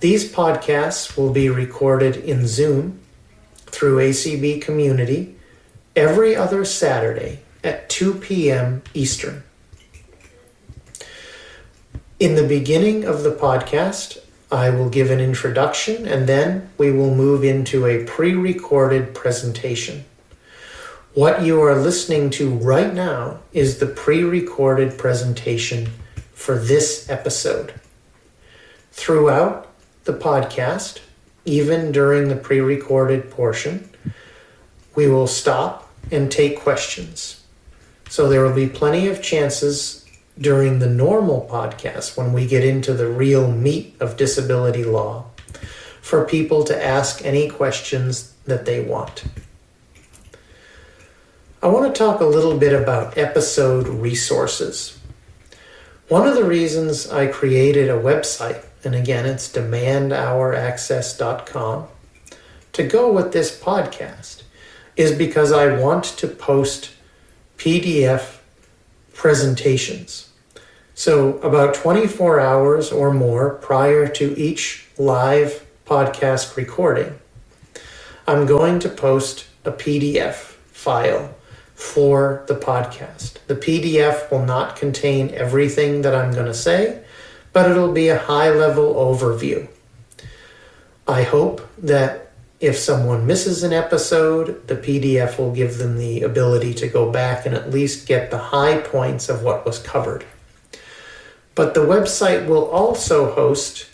These 0.00 0.30
podcasts 0.30 1.16
will 1.16 1.32
be 1.32 1.48
recorded 1.48 2.16
in 2.16 2.46
Zoom 2.46 3.00
through 3.66 3.98
ACB 3.98 4.60
Community 4.60 5.36
every 5.94 6.34
other 6.34 6.64
Saturday 6.64 7.40
at 7.62 7.88
2 7.88 8.14
p.m. 8.14 8.82
Eastern. 8.94 9.42
In 12.18 12.34
the 12.34 12.46
beginning 12.46 13.04
of 13.04 13.22
the 13.22 13.34
podcast, 13.34 14.18
I 14.50 14.70
will 14.70 14.88
give 14.88 15.10
an 15.10 15.20
introduction 15.20 16.06
and 16.06 16.28
then 16.28 16.70
we 16.78 16.92
will 16.92 17.14
move 17.14 17.42
into 17.42 17.86
a 17.86 18.04
pre 18.04 18.34
recorded 18.34 19.14
presentation. 19.14 20.04
What 21.14 21.42
you 21.42 21.60
are 21.62 21.74
listening 21.74 22.30
to 22.30 22.50
right 22.50 22.92
now 22.92 23.40
is 23.52 23.78
the 23.78 23.86
pre 23.86 24.22
recorded 24.22 24.98
presentation 24.98 25.88
for 26.32 26.58
this 26.58 27.08
episode. 27.10 27.74
Throughout 28.92 29.68
the 30.04 30.12
podcast, 30.12 31.00
even 31.44 31.92
during 31.92 32.28
the 32.28 32.36
pre 32.36 32.60
recorded 32.60 33.30
portion, 33.30 33.88
we 34.94 35.08
will 35.08 35.26
stop 35.26 35.81
and 36.12 36.30
take 36.30 36.60
questions. 36.60 37.42
So 38.08 38.28
there 38.28 38.44
will 38.44 38.54
be 38.54 38.68
plenty 38.68 39.08
of 39.08 39.22
chances 39.22 40.06
during 40.38 40.78
the 40.78 40.88
normal 40.88 41.48
podcast, 41.50 42.16
when 42.16 42.32
we 42.32 42.46
get 42.46 42.64
into 42.64 42.94
the 42.94 43.08
real 43.08 43.50
meat 43.50 43.96
of 44.00 44.16
disability 44.16 44.84
law, 44.84 45.26
for 46.00 46.24
people 46.24 46.64
to 46.64 46.84
ask 46.84 47.24
any 47.24 47.48
questions 47.48 48.34
that 48.44 48.64
they 48.64 48.80
want. 48.80 49.22
I 51.62 51.68
want 51.68 51.94
to 51.94 51.98
talk 51.98 52.20
a 52.20 52.26
little 52.26 52.58
bit 52.58 52.72
about 52.72 53.16
episode 53.16 53.86
resources. 53.86 54.98
One 56.08 56.26
of 56.26 56.34
the 56.34 56.42
reasons 56.44 57.08
I 57.10 57.28
created 57.28 57.88
a 57.88 57.94
website, 57.94 58.64
and 58.84 58.94
again, 58.94 59.24
it's 59.26 59.48
demandouraccess.com, 59.48 61.86
to 62.72 62.82
go 62.82 63.12
with 63.12 63.32
this 63.32 63.58
podcast 63.58 64.41
is 64.96 65.12
because 65.12 65.52
I 65.52 65.76
want 65.76 66.04
to 66.04 66.28
post 66.28 66.90
PDF 67.56 68.38
presentations. 69.14 70.30
So, 70.94 71.38
about 71.38 71.74
24 71.74 72.38
hours 72.40 72.92
or 72.92 73.12
more 73.12 73.54
prior 73.54 74.06
to 74.08 74.38
each 74.38 74.86
live 74.98 75.66
podcast 75.86 76.56
recording, 76.56 77.18
I'm 78.26 78.46
going 78.46 78.78
to 78.80 78.88
post 78.88 79.46
a 79.64 79.72
PDF 79.72 80.34
file 80.70 81.34
for 81.74 82.44
the 82.46 82.54
podcast. 82.54 83.38
The 83.46 83.56
PDF 83.56 84.30
will 84.30 84.44
not 84.44 84.76
contain 84.76 85.30
everything 85.30 86.02
that 86.02 86.14
I'm 86.14 86.32
going 86.32 86.46
to 86.46 86.54
say, 86.54 87.02
but 87.52 87.70
it'll 87.70 87.92
be 87.92 88.08
a 88.08 88.18
high 88.18 88.50
level 88.50 88.94
overview. 88.94 89.68
I 91.08 91.22
hope 91.22 91.68
that 91.78 92.21
if 92.62 92.78
someone 92.78 93.26
misses 93.26 93.64
an 93.64 93.72
episode, 93.72 94.68
the 94.68 94.76
PDF 94.76 95.36
will 95.36 95.50
give 95.50 95.78
them 95.78 95.98
the 95.98 96.22
ability 96.22 96.72
to 96.72 96.86
go 96.86 97.10
back 97.10 97.44
and 97.44 97.56
at 97.56 97.70
least 97.70 98.06
get 98.06 98.30
the 98.30 98.38
high 98.38 98.78
points 98.78 99.28
of 99.28 99.42
what 99.42 99.66
was 99.66 99.80
covered. 99.80 100.24
But 101.56 101.74
the 101.74 101.80
website 101.80 102.46
will 102.46 102.70
also 102.70 103.34
host 103.34 103.90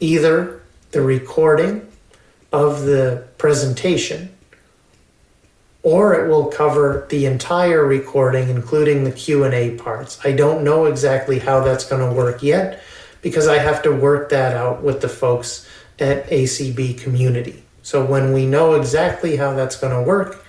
either 0.00 0.60
the 0.90 1.00
recording 1.00 1.88
of 2.52 2.82
the 2.82 3.26
presentation 3.38 4.34
or 5.82 6.12
it 6.14 6.28
will 6.28 6.46
cover 6.46 7.06
the 7.08 7.24
entire 7.24 7.86
recording 7.86 8.50
including 8.50 9.04
the 9.04 9.12
Q&A 9.12 9.76
parts. 9.76 10.20
I 10.22 10.32
don't 10.32 10.62
know 10.62 10.84
exactly 10.84 11.38
how 11.38 11.60
that's 11.60 11.86
going 11.86 12.06
to 12.06 12.14
work 12.14 12.42
yet 12.42 12.82
because 13.22 13.48
I 13.48 13.58
have 13.58 13.82
to 13.84 13.92
work 13.92 14.28
that 14.28 14.54
out 14.54 14.82
with 14.82 15.00
the 15.00 15.08
folks 15.08 15.66
at 15.98 16.26
ACB 16.26 16.98
community. 16.98 17.64
So 17.88 18.04
when 18.04 18.34
we 18.34 18.44
know 18.44 18.74
exactly 18.74 19.36
how 19.36 19.54
that's 19.54 19.76
going 19.76 19.94
to 19.94 20.02
work, 20.02 20.44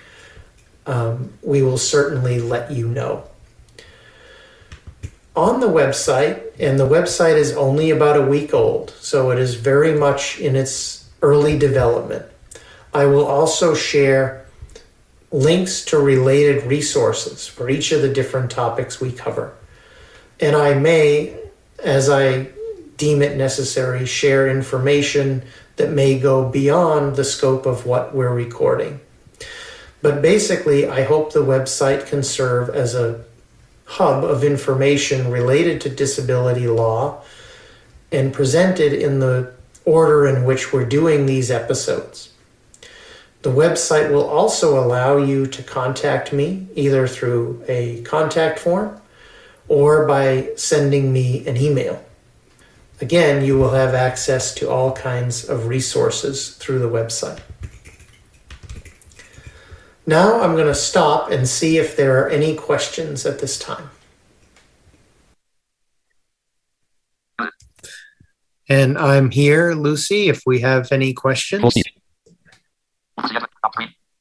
um, 0.84 1.32
we 1.40 1.62
will 1.62 1.78
certainly 1.78 2.38
let 2.38 2.70
you 2.70 2.86
know. 2.86 3.24
On 5.34 5.60
the 5.60 5.66
website, 5.66 6.42
and 6.58 6.78
the 6.78 6.86
website 6.86 7.36
is 7.36 7.56
only 7.56 7.92
about 7.92 8.18
a 8.18 8.26
week 8.26 8.52
old, 8.52 8.90
so 9.00 9.30
it 9.30 9.38
is 9.38 9.54
very 9.54 9.98
much 9.98 10.38
in 10.38 10.54
its 10.54 11.08
early 11.22 11.58
development. 11.58 12.26
I 12.92 13.06
will 13.06 13.26
also 13.26 13.74
share 13.74 14.44
links 15.32 15.82
to 15.86 15.98
related 15.98 16.64
resources 16.64 17.46
for 17.46 17.70
each 17.70 17.90
of 17.90 18.02
the 18.02 18.12
different 18.12 18.50
topics 18.50 19.00
we 19.00 19.12
cover. 19.12 19.54
And 20.40 20.54
I 20.54 20.74
may, 20.74 21.38
as 21.82 22.10
I 22.10 22.50
deem 22.98 23.22
it 23.22 23.38
necessary, 23.38 24.04
share 24.04 24.46
information 24.46 25.42
that 25.80 25.90
may 25.90 26.18
go 26.18 26.46
beyond 26.46 27.16
the 27.16 27.24
scope 27.24 27.64
of 27.64 27.86
what 27.86 28.14
we're 28.14 28.34
recording. 28.34 29.00
But 30.02 30.20
basically, 30.20 30.86
I 30.86 31.04
hope 31.04 31.32
the 31.32 31.42
website 31.42 32.06
can 32.06 32.22
serve 32.22 32.68
as 32.68 32.94
a 32.94 33.24
hub 33.86 34.22
of 34.22 34.44
information 34.44 35.30
related 35.30 35.80
to 35.80 35.88
disability 35.88 36.68
law 36.68 37.22
and 38.12 38.30
presented 38.30 38.92
in 38.92 39.20
the 39.20 39.54
order 39.86 40.26
in 40.26 40.44
which 40.44 40.70
we're 40.70 40.84
doing 40.84 41.24
these 41.24 41.50
episodes. 41.50 42.28
The 43.40 43.50
website 43.50 44.10
will 44.10 44.28
also 44.28 44.78
allow 44.78 45.16
you 45.16 45.46
to 45.46 45.62
contact 45.62 46.30
me 46.30 46.66
either 46.74 47.08
through 47.08 47.64
a 47.68 48.02
contact 48.02 48.58
form 48.58 49.00
or 49.66 50.06
by 50.06 50.50
sending 50.56 51.10
me 51.10 51.46
an 51.46 51.56
email. 51.56 52.04
Again, 53.00 53.44
you 53.44 53.56
will 53.56 53.70
have 53.70 53.94
access 53.94 54.54
to 54.56 54.68
all 54.68 54.92
kinds 54.92 55.48
of 55.48 55.66
resources 55.66 56.54
through 56.56 56.80
the 56.80 56.88
website. 56.88 57.40
Now 60.06 60.42
I'm 60.42 60.54
going 60.54 60.66
to 60.66 60.74
stop 60.74 61.30
and 61.30 61.48
see 61.48 61.78
if 61.78 61.96
there 61.96 62.22
are 62.22 62.28
any 62.28 62.54
questions 62.56 63.24
at 63.24 63.38
this 63.38 63.58
time. 63.58 63.90
And 68.68 68.98
I'm 68.98 69.30
here, 69.30 69.74
Lucy, 69.74 70.28
if 70.28 70.42
we 70.46 70.60
have 70.60 70.92
any 70.92 71.12
questions. 71.12 71.74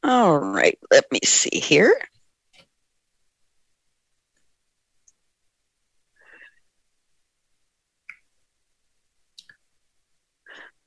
All 0.03 0.39
right, 0.39 0.79
let 0.89 1.11
me 1.11 1.19
see 1.23 1.59
here. 1.59 1.99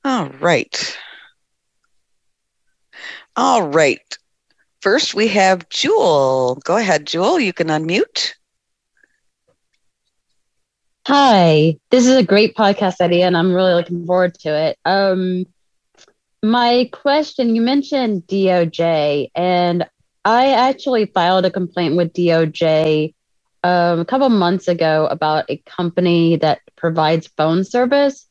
All 0.05 0.22
right. 0.39 0.97
All 3.35 3.63
right. 3.63 4.17
First, 4.81 5.15
we 5.15 5.29
have 5.29 5.69
Jewel. 5.69 6.55
Go 6.63 6.77
ahead, 6.77 7.07
Jewel. 7.07 7.39
You 7.39 7.53
can 7.53 7.67
unmute. 7.67 8.33
Hi, 11.07 11.77
this 11.91 12.07
is 12.07 12.15
a 12.15 12.23
great 12.23 12.55
podcast 12.55 13.01
idea, 13.01 13.27
and 13.27 13.35
I'm 13.35 13.53
really 13.53 13.73
looking 13.73 14.05
forward 14.05 14.35
to 14.39 14.49
it. 14.49 14.77
Um, 14.85 15.45
my 16.41 16.89
question 16.93 17.55
you 17.55 17.61
mentioned 17.61 18.23
DOJ, 18.27 19.29
and 19.35 19.85
I 20.23 20.51
actually 20.51 21.07
filed 21.07 21.45
a 21.45 21.51
complaint 21.51 21.97
with 21.97 22.13
DOJ 22.13 23.13
um, 23.63 23.99
a 23.99 24.05
couple 24.05 24.29
months 24.29 24.67
ago 24.67 25.07
about 25.09 25.49
a 25.49 25.57
company 25.65 26.37
that 26.37 26.59
provides 26.77 27.27
phone 27.27 27.63
service. 27.63 28.27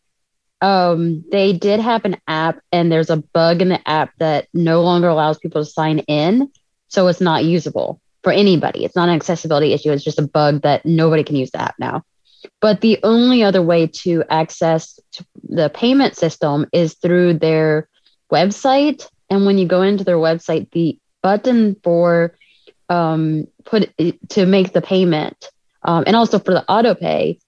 Um, 0.62 1.25
they 1.31 1.53
did 1.53 1.81
have 1.81 2.05
an 2.05 2.16
app, 2.29 2.61
and 2.70 2.90
there's 2.90 3.11
a 3.11 3.16
bug 3.16 3.61
in 3.61 3.68
the 3.68 3.87
app 3.88 4.12
that 4.18 4.46
no 4.55 4.83
longer 4.83 5.09
allows 5.09 5.38
people 5.38 5.62
to 5.62 5.70
sign 5.70 5.98
in. 6.01 6.51
So 6.88 7.09
it's 7.09 7.20
not 7.20 7.44
usable 7.44 8.01
for 8.22 8.33
anybody. 8.33 8.85
It's 8.85 8.96
not 8.96 9.09
an 9.09 9.16
accessibility 9.16 9.72
issue. 9.72 9.90
It's 9.90 10.05
just 10.05 10.20
a 10.20 10.27
bug 10.27 10.62
that 10.62 10.87
nobody 10.87 11.25
can 11.25 11.37
use 11.37 11.51
the 11.51 11.61
app 11.61 11.75
now. 11.79 12.05
But 12.61 12.81
the 12.81 12.98
only 13.03 13.42
other 13.42 13.61
way 13.61 13.88
to 13.88 14.25
access 14.31 14.98
the 15.48 15.68
payment 15.68 16.16
system 16.16 16.66
is 16.72 16.94
through 16.94 17.35
their 17.35 17.88
website. 18.33 19.09
And 19.31 19.44
when 19.44 19.59
you 19.59 19.66
go 19.66 19.83
into 19.83 20.05
their 20.05 20.16
website, 20.16 20.70
the 20.70 20.98
button 21.22 21.77
for 21.83 22.37
um, 22.88 23.46
put 23.64 23.92
to 24.31 24.46
make 24.46 24.72
the 24.72 24.83
payment 24.83 25.51
um, 25.83 26.05
and 26.07 26.14
also 26.14 26.38
for 26.38 26.53
the 26.53 26.64
auto 26.70 26.94
pay 26.94 27.38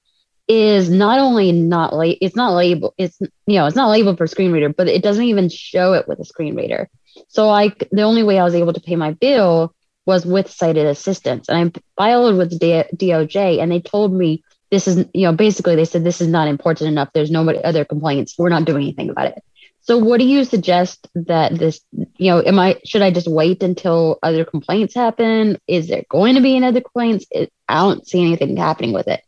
is 0.49 0.91
not 0.91 1.19
only 1.19 1.53
not 1.53 1.95
like 1.95 2.19
it's 2.21 2.37
not 2.37 2.53
labeled 2.53 2.93
it's 2.99 3.19
you 3.21 3.57
know 3.57 3.67
it's 3.67 3.77
not 3.77 3.91
labeled 3.91 4.19
for 4.19 4.27
screen 4.27 4.53
reader 4.53 4.69
but 4.69 4.89
it 4.89 5.03
doesn't 5.03 5.25
even 5.25 5.49
show 5.49 5.95
it 5.95 6.07
with 6.07 6.19
a 6.19 6.25
screen 6.25 6.55
reader 6.55 6.89
so 7.29 7.49
like 7.49 7.89
the 7.93 8.03
only 8.03 8.23
way 8.23 8.39
i 8.39 8.45
was 8.45 8.55
able 8.55 8.73
to 8.73 8.81
pay 8.81 8.97
my 8.97 9.13
bill 9.13 9.75
was 10.07 10.27
with 10.27 10.51
sighted 10.51 10.87
assistance 10.87 11.49
and 11.49 11.75
i 11.75 11.81
filed 11.97 12.37
with 12.37 12.51
the 12.61 12.85
doj 12.95 13.63
and 13.63 13.73
they 13.73 13.81
told 13.81 14.13
me 14.13 14.43
this 14.71 14.87
is 14.87 15.07
you 15.15 15.27
know 15.27 15.33
basically 15.33 15.77
they 15.77 15.85
said 15.85 16.05
this 16.05 16.21
is 16.21 16.29
not 16.29 16.49
important 16.49 16.89
enough 16.89 17.09
there's 17.15 17.31
no 17.31 17.49
other 17.49 17.85
complaints 17.85 18.35
we're 18.37 18.49
not 18.51 18.67
doing 18.67 18.83
anything 18.83 19.09
about 19.09 19.29
it 19.29 19.43
so 19.87 19.99
what 19.99 20.19
do 20.19 20.25
you 20.25 20.45
suggest 20.45 21.09
that 21.15 21.59
this, 21.59 21.83
you 21.93 22.31
know, 22.31 22.41
am 22.41 22.59
I 22.59 22.81
should 22.87 23.03
I 23.03 23.11
just 23.11 23.29
wait 23.29 23.63
until 23.63 24.19
other 24.23 24.43
complaints 24.43 24.95
happen? 24.95 25.59
Is 25.69 25.89
there 25.89 26.05
going 26.09 26.37
to 26.37 26.41
be 26.41 26.57
another 26.57 26.81
complaints? 26.81 27.27
I 27.69 27.81
don't 27.83 28.07
see 28.09 28.23
anything 28.23 28.57
happening 28.57 28.95
with 28.95 29.09
it. 29.09 29.21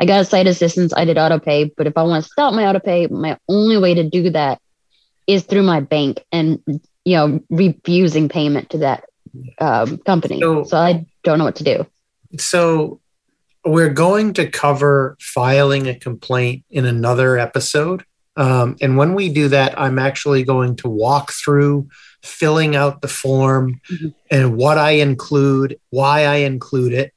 I 0.00 0.04
got 0.04 0.20
a 0.20 0.24
site 0.24 0.46
assistance, 0.46 0.92
I 0.94 1.04
did 1.04 1.18
auto 1.18 1.38
pay, 1.38 1.72
but 1.76 1.86
if 1.86 1.96
I 1.96 2.02
want 2.02 2.22
to 2.24 2.30
stop 2.30 2.52
my 2.52 2.66
auto 2.66 2.80
pay, 2.80 3.06
my 3.06 3.38
only 3.48 3.78
way 3.78 3.94
to 3.94 4.08
do 4.08 4.30
that 4.30 4.60
is 5.26 5.44
through 5.44 5.62
my 5.62 5.80
bank 5.80 6.24
and 6.30 6.62
you 7.04 7.16
know 7.16 7.40
refusing 7.50 8.28
payment 8.28 8.70
to 8.70 8.78
that 8.78 9.04
um, 9.58 9.98
company. 9.98 10.40
So, 10.40 10.64
so 10.64 10.76
I 10.76 11.06
don't 11.24 11.38
know 11.38 11.44
what 11.44 11.56
to 11.56 11.64
do. 11.64 11.86
So 12.38 13.00
we're 13.64 13.92
going 13.92 14.34
to 14.34 14.48
cover 14.48 15.16
filing 15.20 15.88
a 15.88 15.94
complaint 15.94 16.64
in 16.70 16.84
another 16.84 17.36
episode. 17.36 18.04
Um, 18.36 18.76
and 18.80 18.96
when 18.96 19.14
we 19.14 19.30
do 19.30 19.48
that, 19.48 19.78
I'm 19.80 19.98
actually 19.98 20.44
going 20.44 20.76
to 20.76 20.88
walk 20.88 21.32
through 21.32 21.88
filling 22.22 22.76
out 22.76 23.00
the 23.00 23.08
form 23.08 23.80
mm-hmm. 23.90 24.08
and 24.30 24.56
what 24.56 24.78
I 24.78 24.92
include, 24.92 25.80
why 25.90 26.26
I 26.26 26.36
include 26.36 26.92
it. 26.92 27.12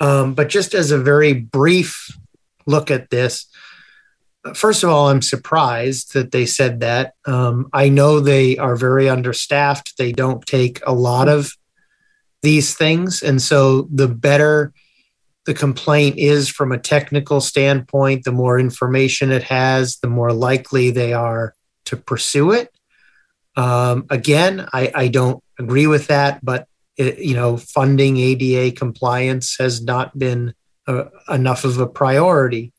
Um, 0.00 0.34
but 0.34 0.48
just 0.48 0.74
as 0.74 0.90
a 0.90 0.98
very 0.98 1.32
brief 1.32 2.16
look 2.66 2.90
at 2.90 3.10
this, 3.10 3.46
first 4.54 4.82
of 4.82 4.90
all, 4.90 5.08
I'm 5.08 5.22
surprised 5.22 6.14
that 6.14 6.30
they 6.30 6.46
said 6.46 6.80
that. 6.80 7.14
Um, 7.26 7.68
I 7.72 7.88
know 7.88 8.20
they 8.20 8.56
are 8.58 8.76
very 8.76 9.08
understaffed, 9.08 9.96
they 9.98 10.12
don't 10.12 10.44
take 10.46 10.80
a 10.86 10.92
lot 10.92 11.28
of 11.28 11.52
these 12.42 12.74
things. 12.74 13.22
And 13.22 13.42
so 13.42 13.88
the 13.92 14.08
better 14.08 14.72
the 15.48 15.54
complaint 15.54 16.18
is 16.18 16.50
from 16.50 16.72
a 16.72 16.78
technical 16.78 17.40
standpoint, 17.40 18.24
the 18.24 18.32
more 18.32 18.58
information 18.58 19.32
it 19.32 19.44
has, 19.44 19.96
the 19.96 20.06
more 20.06 20.30
likely 20.30 20.90
they 20.90 21.14
are 21.14 21.54
to 21.86 21.96
pursue 21.96 22.52
it. 22.52 22.70
Um, 23.56 24.04
again, 24.10 24.68
I, 24.74 24.92
I, 24.94 25.08
don't 25.08 25.42
agree 25.58 25.86
with 25.86 26.08
that, 26.08 26.44
but 26.44 26.67
you 26.98 27.34
know, 27.34 27.56
funding 27.56 28.16
ADA 28.16 28.76
compliance 28.76 29.56
has 29.58 29.82
not 29.82 30.18
been 30.18 30.54
uh, 30.86 31.04
enough 31.28 31.64
of 31.64 31.78
a 31.78 31.86
priority. 31.86 32.72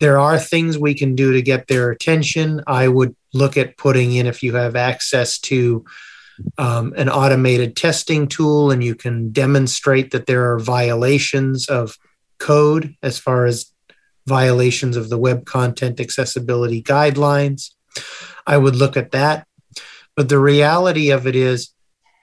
There 0.00 0.18
are 0.18 0.38
things 0.38 0.78
we 0.78 0.94
can 0.94 1.14
do 1.14 1.32
to 1.32 1.42
get 1.42 1.66
their 1.66 1.90
attention. 1.90 2.62
I 2.66 2.88
would 2.88 3.14
look 3.32 3.56
at 3.56 3.76
putting 3.76 4.12
in 4.12 4.26
if 4.26 4.42
you 4.42 4.54
have 4.54 4.76
access 4.76 5.38
to 5.40 5.84
um, 6.58 6.92
an 6.96 7.08
automated 7.08 7.76
testing 7.76 8.26
tool 8.26 8.70
and 8.70 8.82
you 8.82 8.94
can 8.94 9.30
demonstrate 9.30 10.10
that 10.10 10.26
there 10.26 10.52
are 10.52 10.58
violations 10.58 11.68
of 11.68 11.96
code 12.38 12.96
as 13.02 13.18
far 13.18 13.46
as 13.46 13.72
violations 14.26 14.96
of 14.96 15.08
the 15.08 15.18
web 15.18 15.46
content 15.46 16.00
accessibility 16.00 16.82
guidelines. 16.82 17.70
I 18.46 18.56
would 18.56 18.76
look 18.76 18.96
at 18.96 19.12
that. 19.12 19.46
But 20.16 20.28
the 20.28 20.38
reality 20.38 21.10
of 21.10 21.26
it 21.26 21.34
is, 21.34 21.71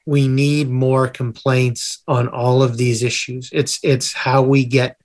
we 0.10 0.28
need 0.28 0.67
more 0.72 1.08
complaints 1.08 2.02
on 2.08 2.28
all 2.28 2.63
of 2.63 2.78
these 2.78 3.04
issues. 3.04 3.52
It's 3.54 3.78
it's 3.84 4.12
how 4.12 4.41
we 4.41 4.65
get 4.65 4.98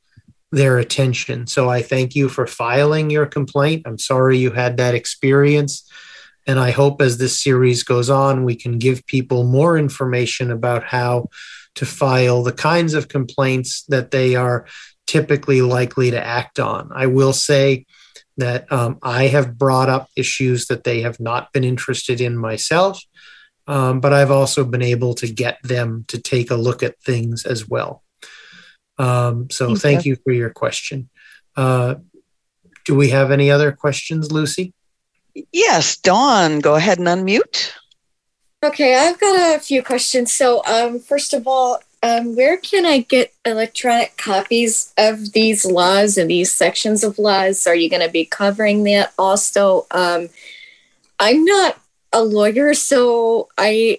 their 0.50 0.78
attention. 0.78 1.46
So 1.46 1.68
I 1.68 1.82
thank 1.82 2.14
you 2.14 2.30
for 2.30 2.46
filing 2.46 3.10
your 3.10 3.26
complaint. 3.26 3.82
I'm 3.84 3.98
sorry 3.98 4.38
you 4.38 4.50
had 4.50 4.78
that 4.78 4.94
experience. 4.94 5.86
And 6.46 6.58
I 6.58 6.70
hope 6.70 7.02
as 7.02 7.18
this 7.18 7.38
series 7.38 7.82
goes 7.82 8.08
on, 8.08 8.44
we 8.44 8.56
can 8.56 8.78
give 8.78 9.06
people 9.06 9.44
more 9.44 9.76
information 9.76 10.50
about 10.50 10.84
how 10.84 11.28
to 11.74 11.84
file 11.84 12.42
the 12.42 12.52
kinds 12.52 12.94
of 12.94 13.08
complaints 13.08 13.84
that 13.88 14.10
they 14.10 14.36
are 14.36 14.64
typically 15.06 15.60
likely 15.60 16.12
to 16.12 16.26
act 16.26 16.58
on. 16.58 16.90
I 16.94 17.08
will 17.08 17.34
say 17.34 17.84
that 18.38 18.72
um, 18.72 18.98
I 19.02 19.26
have 19.26 19.58
brought 19.58 19.90
up 19.90 20.08
issues 20.16 20.66
that 20.68 20.84
they 20.84 21.02
have 21.02 21.20
not 21.20 21.52
been 21.52 21.64
interested 21.64 22.22
in 22.22 22.38
myself, 22.38 23.02
um, 23.66 24.00
but 24.00 24.12
I've 24.12 24.30
also 24.30 24.64
been 24.64 24.82
able 24.82 25.14
to 25.16 25.28
get 25.28 25.58
them 25.62 26.04
to 26.08 26.20
take 26.20 26.50
a 26.50 26.56
look 26.56 26.82
at 26.82 27.00
things 27.00 27.44
as 27.44 27.68
well. 27.68 28.02
Um, 28.98 29.50
so 29.50 29.68
thank, 29.68 29.80
thank 29.80 30.04
you. 30.06 30.12
you. 30.12 30.18
for 30.22 30.32
your 30.32 30.50
question. 30.50 31.08
Uh, 31.56 31.96
do 32.84 32.94
we 32.94 33.10
have 33.10 33.30
any 33.30 33.50
other 33.50 33.72
questions, 33.72 34.30
Lucy? 34.30 34.74
Yes, 35.52 35.96
Dawn, 35.96 36.60
go 36.60 36.74
ahead 36.74 36.98
and 36.98 37.08
unmute. 37.08 37.72
Okay, 38.62 38.96
I've 38.96 39.20
got 39.20 39.56
a 39.56 39.60
few 39.60 39.82
questions. 39.82 40.32
So, 40.32 40.64
um, 40.64 41.00
first 41.00 41.34
of 41.34 41.46
all, 41.46 41.80
um, 42.02 42.36
where 42.36 42.56
can 42.56 42.84
I 42.84 43.00
get 43.00 43.32
electronic 43.44 44.16
copies 44.16 44.92
of 44.96 45.32
these 45.32 45.64
laws 45.64 46.16
and 46.16 46.30
these 46.30 46.52
sections 46.52 47.02
of 47.02 47.18
laws? 47.18 47.66
Are 47.66 47.74
you 47.74 47.90
going 47.90 48.02
to 48.02 48.10
be 48.10 48.26
covering 48.26 48.84
that 48.84 49.12
also? 49.18 49.86
Um, 49.90 50.28
I'm 51.18 51.44
not 51.44 51.78
a 52.14 52.22
lawyer, 52.22 52.72
so 52.72 53.48
I 53.58 53.98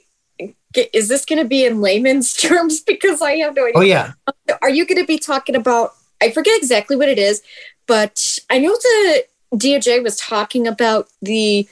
is 0.93 1.07
this 1.07 1.25
going 1.25 1.41
to 1.41 1.47
be 1.47 1.65
in 1.65 1.81
layman's 1.81 2.33
terms 2.41 2.81
because 2.81 3.21
I 3.21 3.33
have 3.37 3.55
no 3.55 3.63
idea. 3.65 3.73
Oh 3.75 3.81
yeah. 3.81 4.13
Are 4.61 4.69
you 4.69 4.85
going 4.85 4.99
to 4.99 5.05
be 5.05 5.19
talking 5.19 5.55
about? 5.55 5.91
I 6.21 6.31
forget 6.31 6.57
exactly 6.57 6.95
what 6.95 7.09
it 7.09 7.19
is, 7.19 7.41
but 7.87 8.39
I 8.49 8.57
know 8.57 8.71
the 8.73 9.25
DOJ 9.53 10.01
was 10.01 10.17
talking 10.17 10.65
about 10.65 11.07
the 11.21 11.67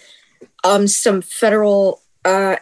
um, 0.64 0.88
some 0.88 1.22
federal 1.22 2.02
uh, 2.26 2.58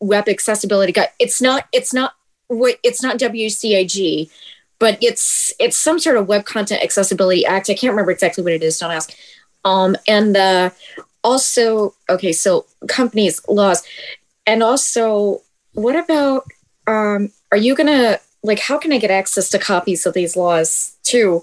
web 0.00 0.28
accessibility 0.28 0.92
guide. 0.92 1.08
It's 1.18 1.40
not. 1.40 1.66
It's 1.72 1.94
not. 1.94 2.14
what. 2.48 2.76
It's 2.82 3.02
not 3.02 3.18
WCAG, 3.18 4.30
but 4.78 4.98
it's 5.00 5.52
it's 5.58 5.76
some 5.76 5.98
sort 5.98 6.16
of 6.16 6.28
web 6.28 6.44
content 6.44 6.82
accessibility 6.82 7.46
act. 7.46 7.70
I 7.70 7.74
can't 7.74 7.92
remember 7.92 8.10
exactly 8.10 8.42
what 8.42 8.52
it 8.52 8.62
is. 8.62 8.78
Don't 8.78 8.90
ask. 8.90 9.14
Um, 9.64 9.96
and 10.06 10.36
uh, 10.36 10.70
also, 11.26 11.94
okay, 12.08 12.32
so 12.32 12.66
companies 12.88 13.40
laws, 13.48 13.82
and 14.46 14.62
also, 14.62 15.42
what 15.72 15.96
about? 15.96 16.44
Um, 16.86 17.32
are 17.50 17.58
you 17.58 17.74
gonna 17.74 18.20
like? 18.44 18.60
How 18.60 18.78
can 18.78 18.92
I 18.92 18.98
get 18.98 19.10
access 19.10 19.50
to 19.50 19.58
copies 19.58 20.06
of 20.06 20.14
these 20.14 20.36
laws 20.36 20.96
too? 21.02 21.42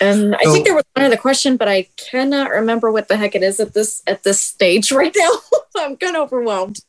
And 0.00 0.34
I 0.34 0.44
think 0.44 0.64
there 0.64 0.74
was 0.74 0.84
one 0.94 1.04
other 1.04 1.16
question, 1.16 1.56
but 1.56 1.68
I 1.68 1.88
cannot 1.96 2.50
remember 2.50 2.90
what 2.90 3.08
the 3.08 3.16
heck 3.16 3.34
it 3.34 3.42
is 3.42 3.60
at 3.60 3.74
this 3.74 4.02
at 4.06 4.22
this 4.22 4.40
stage 4.40 4.90
right 5.00 5.14
now. 5.16 5.30
I'm 5.76 5.96
kind 5.96 6.16
of 6.16 6.22
overwhelmed. 6.22 6.80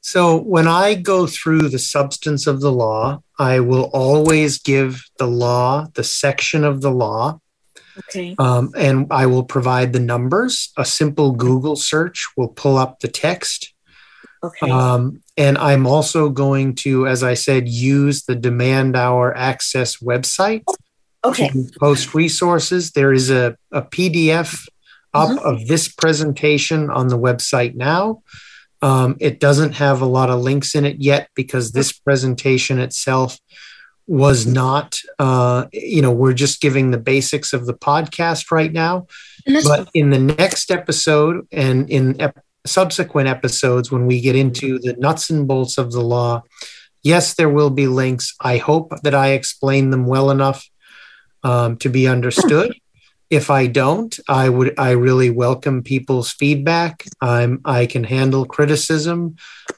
so 0.00 0.36
when 0.36 0.66
I 0.66 0.94
go 0.94 1.26
through 1.26 1.68
the 1.68 1.78
substance 1.78 2.48
of 2.48 2.60
the 2.60 2.72
law, 2.72 3.22
I 3.38 3.60
will 3.60 3.90
always 3.92 4.58
give 4.58 5.04
the 5.18 5.26
law, 5.26 5.86
the 5.94 6.04
section 6.04 6.64
of 6.64 6.80
the 6.80 6.90
law. 6.90 7.40
Okay. 7.98 8.34
Um, 8.38 8.72
and 8.76 9.06
I 9.10 9.26
will 9.26 9.44
provide 9.44 9.92
the 9.92 10.00
numbers. 10.00 10.72
A 10.76 10.84
simple 10.84 11.32
Google 11.32 11.76
search 11.76 12.26
will 12.36 12.48
pull 12.48 12.76
up 12.76 13.00
the 13.00 13.08
text. 13.08 13.72
Okay. 14.42 14.70
Um, 14.70 15.22
and 15.36 15.58
I'm 15.58 15.86
also 15.86 16.28
going 16.28 16.74
to, 16.76 17.06
as 17.06 17.22
I 17.22 17.34
said, 17.34 17.68
use 17.68 18.24
the 18.24 18.36
Demand 18.36 18.96
Our 18.96 19.34
Access 19.36 19.98
website 19.98 20.64
okay. 21.24 21.50
post 21.78 22.14
resources. 22.14 22.92
There 22.92 23.12
is 23.12 23.30
a, 23.30 23.56
a 23.72 23.82
PDF 23.82 24.68
up 25.14 25.30
mm-hmm. 25.30 25.46
of 25.46 25.66
this 25.66 25.88
presentation 25.88 26.90
on 26.90 27.08
the 27.08 27.18
website 27.18 27.74
now. 27.74 28.22
Um, 28.82 29.16
it 29.20 29.40
doesn't 29.40 29.72
have 29.72 30.02
a 30.02 30.06
lot 30.06 30.30
of 30.30 30.40
links 30.40 30.74
in 30.74 30.84
it 30.84 30.98
yet 31.00 31.30
because 31.34 31.72
this 31.72 31.92
presentation 31.92 32.78
itself 32.78 33.38
was 34.06 34.46
not, 34.46 35.00
uh, 35.18 35.66
you 35.72 36.00
know, 36.00 36.12
we're 36.12 36.32
just 36.32 36.60
giving 36.60 36.90
the 36.90 36.98
basics 36.98 37.52
of 37.52 37.66
the 37.66 37.74
podcast 37.74 38.50
right 38.50 38.72
now. 38.72 39.06
But 39.64 39.88
in 39.94 40.10
the 40.10 40.18
next 40.18 40.70
episode 40.70 41.46
and 41.52 41.88
in 41.90 42.20
ep- 42.20 42.44
subsequent 42.66 43.28
episodes 43.28 43.90
when 43.90 44.06
we 44.06 44.20
get 44.20 44.36
into 44.36 44.78
the 44.78 44.94
nuts 44.94 45.30
and 45.30 45.48
bolts 45.48 45.78
of 45.78 45.92
the 45.92 46.00
law. 46.00 46.42
Yes, 47.02 47.34
there 47.34 47.48
will 47.48 47.70
be 47.70 47.86
links. 47.86 48.34
I 48.40 48.58
hope 48.58 48.92
that 49.02 49.14
I 49.14 49.28
explain 49.28 49.90
them 49.90 50.06
well 50.06 50.30
enough 50.30 50.68
um, 51.42 51.76
to 51.78 51.88
be 51.88 52.08
understood. 52.08 52.74
If 53.28 53.50
I 53.50 53.66
don't, 53.66 54.16
I 54.28 54.48
would 54.48 54.78
I 54.78 54.92
really 54.92 55.30
welcome 55.30 55.82
people's 55.82 56.30
feedback. 56.30 57.04
I'm 57.20 57.60
I 57.64 57.86
can 57.86 58.04
handle 58.04 58.44
criticism. 58.44 59.34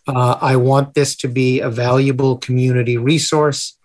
Uh, 0.06 0.36
I 0.38 0.56
want 0.56 0.92
this 0.92 1.16
to 1.16 1.28
be 1.28 1.60
a 1.60 1.70
valuable 1.70 2.36
community 2.36 2.98
resource. 2.98 3.77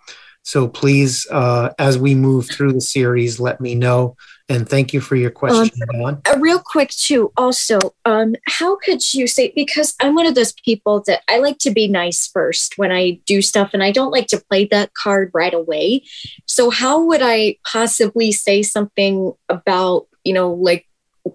So 0.44 0.68
please, 0.68 1.26
uh, 1.32 1.70
as 1.80 1.98
we 1.98 2.16
move 2.16 2.50
through 2.50 2.74
the 2.74 2.82
series, 2.82 3.40
let 3.40 3.62
me 3.62 3.76
know. 3.76 4.18
And 4.50 4.68
thank 4.68 4.94
you 4.94 5.00
for 5.00 5.16
your 5.16 5.32
question, 5.32 5.72
um, 5.90 6.02
Dawn. 6.02 6.22
Uh, 6.28 6.38
real 6.38 6.60
quick, 6.60 6.90
too, 6.90 7.32
also, 7.38 7.80
um, 8.04 8.36
how 8.46 8.76
could 8.76 9.14
you 9.14 9.26
say, 9.26 9.54
because 9.56 9.96
I'm 10.02 10.16
one 10.16 10.26
of 10.26 10.36
those 10.36 10.52
people 10.52 11.02
that 11.08 11.22
I 11.30 11.40
like 11.40 11.60
to 11.60 11.72
be 11.72 11.88
nice 11.88 12.28
first 12.28 12.78
when 12.78 12.92
I 12.92 13.22
do 13.26 13.42
stuff, 13.42 13.70
and 13.74 13.82
I 13.82 13.92
don't 13.92 14.12
like 14.12 14.28
to 14.28 14.44
play 14.50 14.66
that 14.66 14.94
card 14.94 15.32
right 15.34 15.54
away. 15.54 16.04
So, 16.46 16.70
how 16.70 17.02
would 17.06 17.22
I 17.24 17.56
possibly 17.66 18.34
say 18.34 18.64
something 18.64 19.32
about, 19.48 20.08
you 20.26 20.34
know, 20.34 20.52
like 20.52 20.86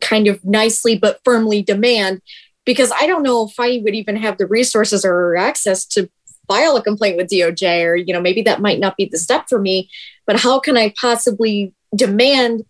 kind 0.02 0.28
of 0.28 0.44
nicely 0.44 0.98
but 0.98 1.20
firmly 1.24 1.62
demand? 1.62 2.20
Because 2.66 2.92
I 2.92 3.06
don't 3.06 3.22
know 3.22 3.46
if 3.46 3.58
I 3.58 3.80
would 3.82 3.94
even 3.94 4.16
have 4.16 4.36
the 4.36 4.46
resources 4.46 5.02
or 5.02 5.34
access 5.38 5.86
to 5.86 6.10
file 6.48 6.76
a 6.76 6.82
complaint 6.82 7.16
with 7.16 7.28
DOJ, 7.28 7.84
or, 7.84 7.94
you 7.94 8.12
know, 8.12 8.20
maybe 8.20 8.42
that 8.42 8.60
might 8.60 8.80
not 8.80 8.96
be 8.96 9.04
the 9.04 9.18
step 9.18 9.48
for 9.48 9.60
me, 9.60 9.88
but 10.26 10.40
how 10.40 10.58
can 10.58 10.76
I 10.76 10.92
possibly 11.00 11.72
demand 11.94 12.64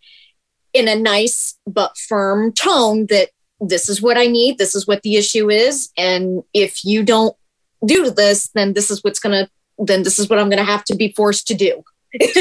in 0.74 0.88
a 0.88 0.96
nice 0.96 1.56
but 1.66 1.96
firm 1.96 2.52
tone 2.52 3.06
that 3.06 3.30
this 3.60 3.88
is 3.88 4.02
what 4.02 4.18
I 4.18 4.26
need, 4.26 4.58
this 4.58 4.74
is 4.74 4.86
what 4.86 5.02
the 5.02 5.16
issue 5.16 5.50
is, 5.50 5.90
and 5.96 6.42
if 6.52 6.84
you 6.84 7.02
don't 7.02 7.34
do 7.84 8.10
this, 8.10 8.48
then 8.54 8.74
this 8.74 8.90
is 8.90 9.02
what's 9.02 9.18
going 9.18 9.44
to, 9.44 9.50
then 9.78 10.02
this 10.02 10.18
is 10.18 10.28
what 10.28 10.38
I'm 10.38 10.48
going 10.48 10.64
to 10.64 10.70
have 10.70 10.84
to 10.84 10.96
be 10.96 11.12
forced 11.12 11.46
to 11.48 11.54
do. 11.54 11.82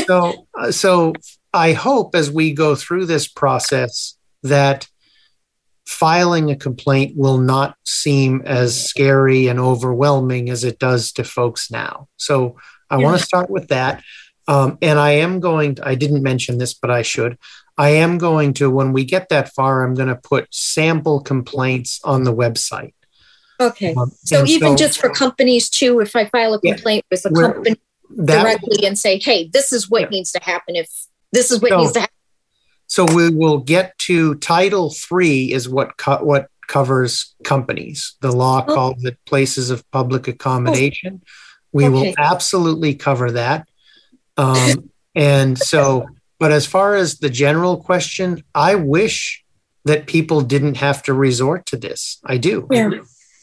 so, 0.06 0.48
uh, 0.58 0.72
so 0.72 1.14
I 1.54 1.74
hope 1.74 2.16
as 2.16 2.32
we 2.32 2.54
go 2.54 2.76
through 2.76 3.06
this 3.06 3.28
process 3.28 4.16
that 4.44 4.88
filing 5.88 6.52
a 6.52 6.56
complaint 6.56 7.16
will 7.16 7.38
not 7.38 7.78
seem 7.86 8.42
as 8.46 8.90
scary 8.90 9.48
and 9.48 9.58
overwhelming 9.58 10.50
as 10.50 10.66
it 10.66 10.78
does 10.80 11.14
to 11.14 11.24
folks 11.24 11.72
now. 11.72 12.10
So 12.18 12.58
I 12.90 12.98
yeah. 12.98 13.06
want 13.06 13.20
to 13.20 13.26
start 13.26 13.50
with 13.50 13.70
that. 13.70 14.04
Um, 14.50 14.78
and 14.82 15.00
I 15.00 15.12
am 15.12 15.40
going 15.40 15.76
to, 15.76 15.88
I 15.88 15.96
didn't 15.96 16.24
mention 16.24 16.58
this, 16.58 16.74
but 16.74 16.92
I 16.92 17.04
should. 17.04 17.38
I 17.78 17.90
am 17.90 18.18
going 18.18 18.54
to, 18.56 18.70
when 18.70 18.92
we 18.92 19.06
get 19.06 19.30
that 19.30 19.54
far, 19.54 19.84
I'm 19.84 19.94
going 19.94 20.10
to 20.10 20.16
put 20.16 20.54
sample 20.54 21.22
complaints 21.22 22.02
on 22.04 22.26
the 22.26 22.36
website. 22.36 22.94
Okay. 23.60 23.94
Um, 23.96 24.12
so 24.24 24.46
even 24.46 24.72
so, 24.72 24.76
just 24.76 25.00
for 25.00 25.10
companies 25.10 25.70
too, 25.70 26.02
if 26.02 26.16
I 26.18 26.26
file 26.26 26.54
a 26.54 26.60
complaint 26.60 27.06
yeah, 27.10 27.16
with 27.16 27.26
a 27.26 27.34
company 27.34 27.76
directly 28.26 28.86
and 28.86 29.00
say, 29.00 29.20
hey, 29.20 29.50
this 29.54 29.72
is 29.72 29.90
what 29.90 30.02
yeah. 30.02 30.10
needs 30.10 30.34
to 30.34 30.44
happen 30.44 30.76
if 30.76 30.90
this 31.32 31.50
is 31.50 31.62
what 31.62 31.70
so, 31.70 31.78
needs 31.78 31.94
to 31.94 32.02
happen 32.02 32.17
so 32.88 33.06
we 33.06 33.30
will 33.30 33.60
get 33.60 33.98
to 34.00 34.36
Title 34.36 34.90
Three 34.92 35.52
is 35.52 35.70
what 35.70 35.98
co- 35.98 36.24
what 36.24 36.50
covers 36.68 37.36
companies. 37.44 38.16
The 38.22 38.32
law 38.32 38.66
oh. 38.68 38.74
calls 38.74 39.06
it 39.06 39.18
places 39.26 39.70
of 39.70 39.90
public 39.92 40.28
accommodation. 40.28 41.22
We 41.72 41.86
okay. 41.86 41.94
will 41.94 42.14
absolutely 42.18 42.96
cover 42.96 43.32
that. 43.32 43.68
Um, 44.38 44.90
and 45.16 45.58
so, 45.58 46.08
but 46.40 46.52
as 46.52 46.66
far 46.66 46.96
as 46.96 47.20
the 47.20 47.30
general 47.30 47.78
question, 47.78 48.44
I 48.54 48.76
wish 48.76 49.44
that 49.86 50.06
people 50.06 50.42
didn't 50.42 50.78
have 50.78 51.02
to 51.04 51.14
resort 51.14 51.66
to 51.68 51.78
this. 51.78 52.20
I 52.24 52.38
do. 52.38 52.68
Yeah. 52.70 52.92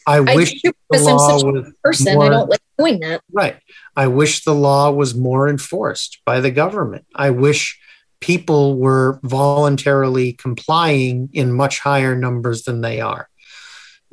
I, 0.07 0.16
I 0.16 0.20
wish 0.20 0.61
the 0.62 0.74
law 0.92 1.42
was 1.42 1.72
person. 1.83 2.14
More, 2.14 2.24
I 2.24 2.28
don't 2.28 2.50
like 2.50 2.61
doing 2.78 3.00
that. 3.00 3.22
Right. 3.33 3.57
I 3.96 4.07
wish 4.09 4.44
the 4.44 4.54
law 4.54 4.90
was 4.90 5.14
more 5.14 5.48
enforced 5.48 6.20
by 6.26 6.40
the 6.40 6.50
government. 6.50 7.07
I 7.14 7.30
wish 7.30 7.80
people 8.24 8.78
were 8.78 9.20
voluntarily 9.22 10.32
complying 10.32 11.28
in 11.34 11.52
much 11.52 11.78
higher 11.80 12.16
numbers 12.16 12.62
than 12.62 12.80
they 12.80 12.98
are. 12.98 13.28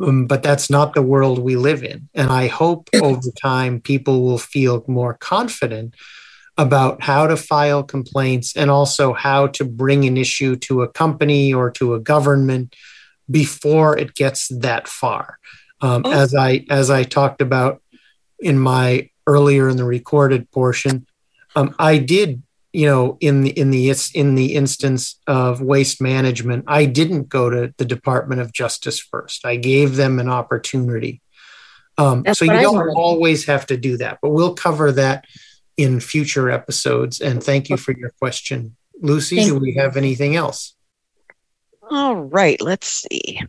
Um, 0.04 0.28
but 0.28 0.44
that's 0.44 0.70
not 0.70 0.94
the 0.94 1.02
world 1.02 1.40
we 1.40 1.56
live 1.56 1.82
in. 1.82 2.10
And 2.14 2.30
I 2.30 2.48
hope 2.48 2.90
over 2.94 3.32
time 3.42 3.80
people 3.80 4.22
will 4.24 4.38
feel 4.38 4.84
more 4.86 5.14
confident 5.14 5.96
about 6.58 7.02
how 7.02 7.26
to 7.26 7.38
file 7.38 7.84
complaints 7.84 8.58
and 8.58 8.70
also 8.70 9.14
how 9.14 9.48
to 9.48 9.64
bring 9.64 10.04
an 10.04 10.18
issue 10.18 10.58
to 10.58 10.82
a 10.82 10.90
company 10.90 11.54
or 11.54 11.72
to 11.72 11.94
a 11.94 12.00
government 12.00 12.76
before 13.30 13.98
it 13.98 14.14
gets 14.16 14.50
that 14.50 14.90
far. 14.90 15.40
Um, 15.80 16.02
oh. 16.04 16.12
As 16.12 16.36
I 16.36 16.66
as 16.70 16.90
I 16.90 17.04
talked 17.04 17.42
about 17.42 17.82
in 18.42 18.60
my 18.60 19.10
earlier 19.26 19.70
in 19.70 19.78
the 19.78 19.86
recorded 19.86 20.52
portion, 20.52 21.08
um, 21.56 21.74
I 21.80 21.98
did 21.98 22.44
you 22.74 22.86
know 22.86 23.18
in 23.20 23.42
the 23.42 23.50
in 23.52 23.72
the 23.72 23.94
in 24.14 24.36
the 24.36 24.56
instance 24.56 25.20
of 25.28 25.62
waste 25.62 26.02
management 26.02 26.64
i 26.68 26.86
didn't 26.86 27.28
go 27.28 27.50
to 27.50 27.74
the 27.78 27.86
department 27.86 28.42
of 28.42 28.54
justice 28.54 29.00
first 29.00 29.46
i 29.46 29.56
gave 29.56 29.96
them 29.96 30.20
an 30.20 30.30
opportunity 30.30 31.22
um, 31.98 32.24
so 32.34 32.46
you 32.46 32.52
don't 32.52 32.96
always 32.96 33.46
have 33.46 33.66
to 33.66 33.78
do 33.78 33.98
that 33.98 34.20
but 34.22 34.30
we'll 34.30 34.56
cover 34.56 34.92
that 34.92 35.26
in 35.78 36.00
future 36.00 36.50
episodes 36.50 37.20
and 37.20 37.44
thank 37.44 37.70
you 37.70 37.78
for 37.78 37.92
your 37.92 38.12
question 38.20 38.76
lucy 39.02 39.38
thank 39.38 39.50
do 39.50 39.60
we 39.60 39.74
have 39.74 39.98
anything 39.98 40.36
else 40.36 40.76
all 41.90 42.16
right 42.16 42.62
let's 42.62 42.88
see 42.88 43.42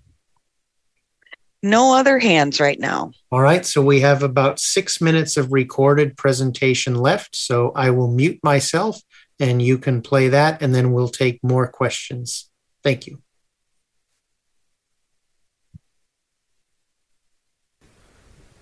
no 1.62 1.94
other 1.94 2.18
hands 2.18 2.58
right 2.58 2.78
now. 2.78 3.12
All 3.30 3.40
right. 3.40 3.64
So 3.64 3.80
we 3.80 4.00
have 4.00 4.24
about 4.24 4.58
six 4.58 5.00
minutes 5.00 5.36
of 5.36 5.52
recorded 5.52 6.16
presentation 6.16 6.96
left. 6.96 7.36
So 7.36 7.70
I 7.76 7.90
will 7.90 8.10
mute 8.10 8.40
myself 8.42 9.00
and 9.38 9.60
you 9.62 9.78
can 9.78 10.02
play 10.02 10.28
that, 10.28 10.62
and 10.62 10.74
then 10.74 10.92
we'll 10.92 11.08
take 11.08 11.42
more 11.42 11.66
questions. 11.66 12.50
Thank 12.82 13.06
you. 13.06 13.22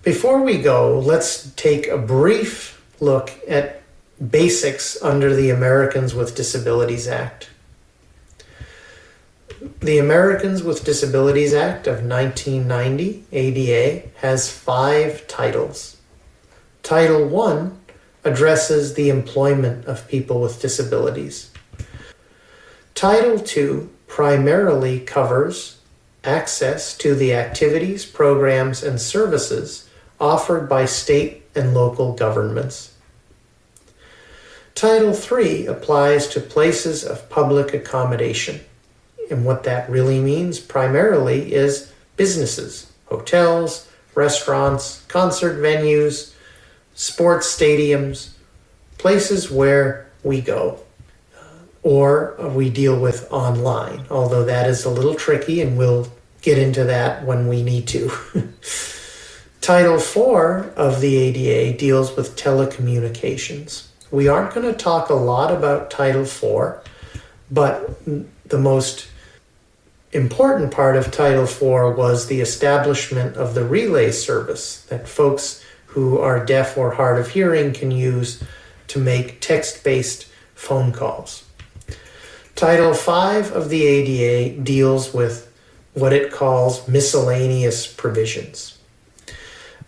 Before 0.03 0.41
we 0.41 0.57
go, 0.57 0.99
let's 0.99 1.51
take 1.53 1.87
a 1.87 1.99
brief 1.99 2.83
look 3.01 3.33
at 3.47 3.83
basics 4.31 5.01
under 5.03 5.35
the 5.35 5.51
Americans 5.51 6.15
with 6.15 6.35
Disabilities 6.35 7.07
Act. 7.07 7.51
The 9.81 9.99
Americans 9.99 10.63
with 10.63 10.85
Disabilities 10.85 11.53
Act 11.53 11.87
of 11.87 12.03
1990, 12.05 13.27
ADA, 13.31 14.09
has 14.21 14.51
five 14.51 15.27
titles. 15.27 15.99
Title 16.83 17.27
1 17.27 17.80
addresses 18.25 18.95
the 18.95 19.09
employment 19.09 19.87
of 19.87 20.09
people 20.09 20.41
with 20.41 20.61
disabilities. 20.61 21.51
Title 22.95 23.43
II 23.57 23.89
primarily 24.07 25.01
covers 25.01 25.79
access 26.25 26.97
to 26.99 27.15
the 27.15 27.33
activities, 27.33 28.05
programs, 28.05 28.83
and 28.83 29.01
services 29.01 29.89
offered 30.21 30.69
by 30.69 30.85
state 30.85 31.43
and 31.55 31.73
local 31.73 32.13
governments. 32.13 32.95
Title 34.75 35.15
III 35.15 35.67
applies 35.67 36.29
to 36.29 36.41
places 36.41 37.05
of 37.05 37.29
public 37.31 37.75
accommodation. 37.75 38.61
And 39.31 39.45
what 39.45 39.65
that 39.65 39.89
really 39.89 40.21
means 40.21 40.59
primarily 40.59 41.55
is 41.55 41.93
businesses, 42.17 42.93
hotels, 43.07 43.89
restaurants, 44.15 45.05
concert 45.09 45.59
venues, 45.59 46.35
sports 47.01 47.47
stadiums, 47.57 48.29
places 48.99 49.51
where 49.51 50.07
we 50.23 50.39
go 50.39 50.79
uh, 51.35 51.39
or 51.83 52.37
we 52.55 52.69
deal 52.69 53.01
with 53.01 53.27
online, 53.33 54.05
although 54.11 54.45
that 54.45 54.69
is 54.69 54.85
a 54.85 54.91
little 54.91 55.15
tricky 55.15 55.63
and 55.63 55.79
we'll 55.79 56.07
get 56.43 56.59
into 56.59 56.85
that 56.85 57.25
when 57.25 57.49
we 57.49 57.63
need 57.63 57.89
to. 57.89 58.13
Title 59.63 59.99
4 59.99 60.75
of 60.77 61.01
the 61.01 61.17
ADA 61.17 61.79
deals 61.79 62.15
with 62.15 62.37
telecommunications. 62.37 63.87
We 64.11 64.29
aren't 64.29 64.53
going 64.53 64.71
to 64.71 64.79
talk 64.79 65.09
a 65.09 65.15
lot 65.15 65.51
about 65.51 65.91
Title 65.91 66.27
4, 66.27 66.83
but 67.51 67.99
the 68.45 68.59
most 68.59 69.07
important 70.13 70.71
part 70.71 70.97
of 70.97 71.11
Title 71.11 71.47
4 71.47 71.95
was 71.95 72.27
the 72.27 72.43
establishment 72.43 73.37
of 73.37 73.55
the 73.55 73.65
relay 73.65 74.11
service 74.11 74.83
that 74.91 75.09
folks 75.09 75.65
who 75.91 76.19
are 76.19 76.45
deaf 76.45 76.77
or 76.77 76.93
hard 76.93 77.19
of 77.19 77.31
hearing 77.31 77.73
can 77.73 77.91
use 77.91 78.43
to 78.89 78.99
make 78.99 79.41
text 79.41 79.83
based 79.85 80.27
phone 80.55 80.93
calls. 80.93 81.45
Title 82.55 82.95
5 82.95 83.53
of 83.53 83.71
the 83.71 83.85
ADA 83.85 84.61
deals 84.63 85.15
with 85.15 85.51
what 85.95 86.13
it 86.13 86.31
calls 86.31 86.87
miscellaneous 86.87 87.87
provisions. 87.87 88.79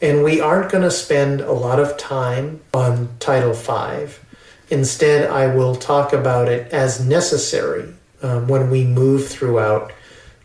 And 0.00 0.24
we 0.24 0.40
aren't 0.40 0.72
going 0.72 0.82
to 0.82 0.90
spend 0.90 1.40
a 1.40 1.52
lot 1.52 1.78
of 1.78 1.96
time 1.96 2.60
on 2.74 3.10
Title 3.20 3.54
5. 3.54 4.24
Instead, 4.70 5.30
I 5.30 5.54
will 5.54 5.76
talk 5.76 6.12
about 6.12 6.48
it 6.48 6.72
as 6.72 7.06
necessary 7.06 7.92
um, 8.22 8.48
when 8.48 8.70
we 8.70 8.84
move 8.84 9.28
throughout 9.28 9.92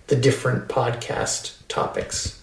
the 0.07 0.15
different 0.15 0.67
podcast 0.67 1.55
topics. 1.67 2.36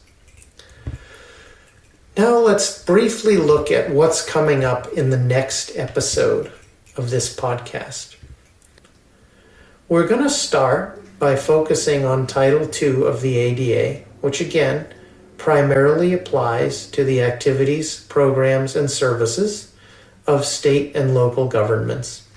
Now 2.16 2.38
let's 2.38 2.84
briefly 2.84 3.36
look 3.36 3.72
at 3.72 3.90
what's 3.90 4.24
coming 4.24 4.64
up 4.64 4.86
in 4.92 5.10
the 5.10 5.16
next 5.16 5.72
episode 5.74 6.52
of 6.96 7.10
this 7.10 7.34
podcast. 7.34 8.14
We're 9.88 10.06
going 10.06 10.22
to 10.22 10.30
start 10.30 11.02
by 11.18 11.34
focusing 11.34 12.04
on 12.04 12.28
Title 12.28 12.70
II 12.72 13.04
of 13.04 13.20
the 13.20 13.36
ADA, 13.36 14.04
which 14.20 14.40
again 14.40 14.86
primarily 15.38 16.12
applies 16.12 16.88
to 16.92 17.02
the 17.02 17.20
activities, 17.20 18.04
programs, 18.04 18.76
and 18.76 18.88
services 18.88 19.74
of 20.24 20.44
state 20.44 20.94
and 20.94 21.14
local 21.14 21.48
governments. 21.48 22.28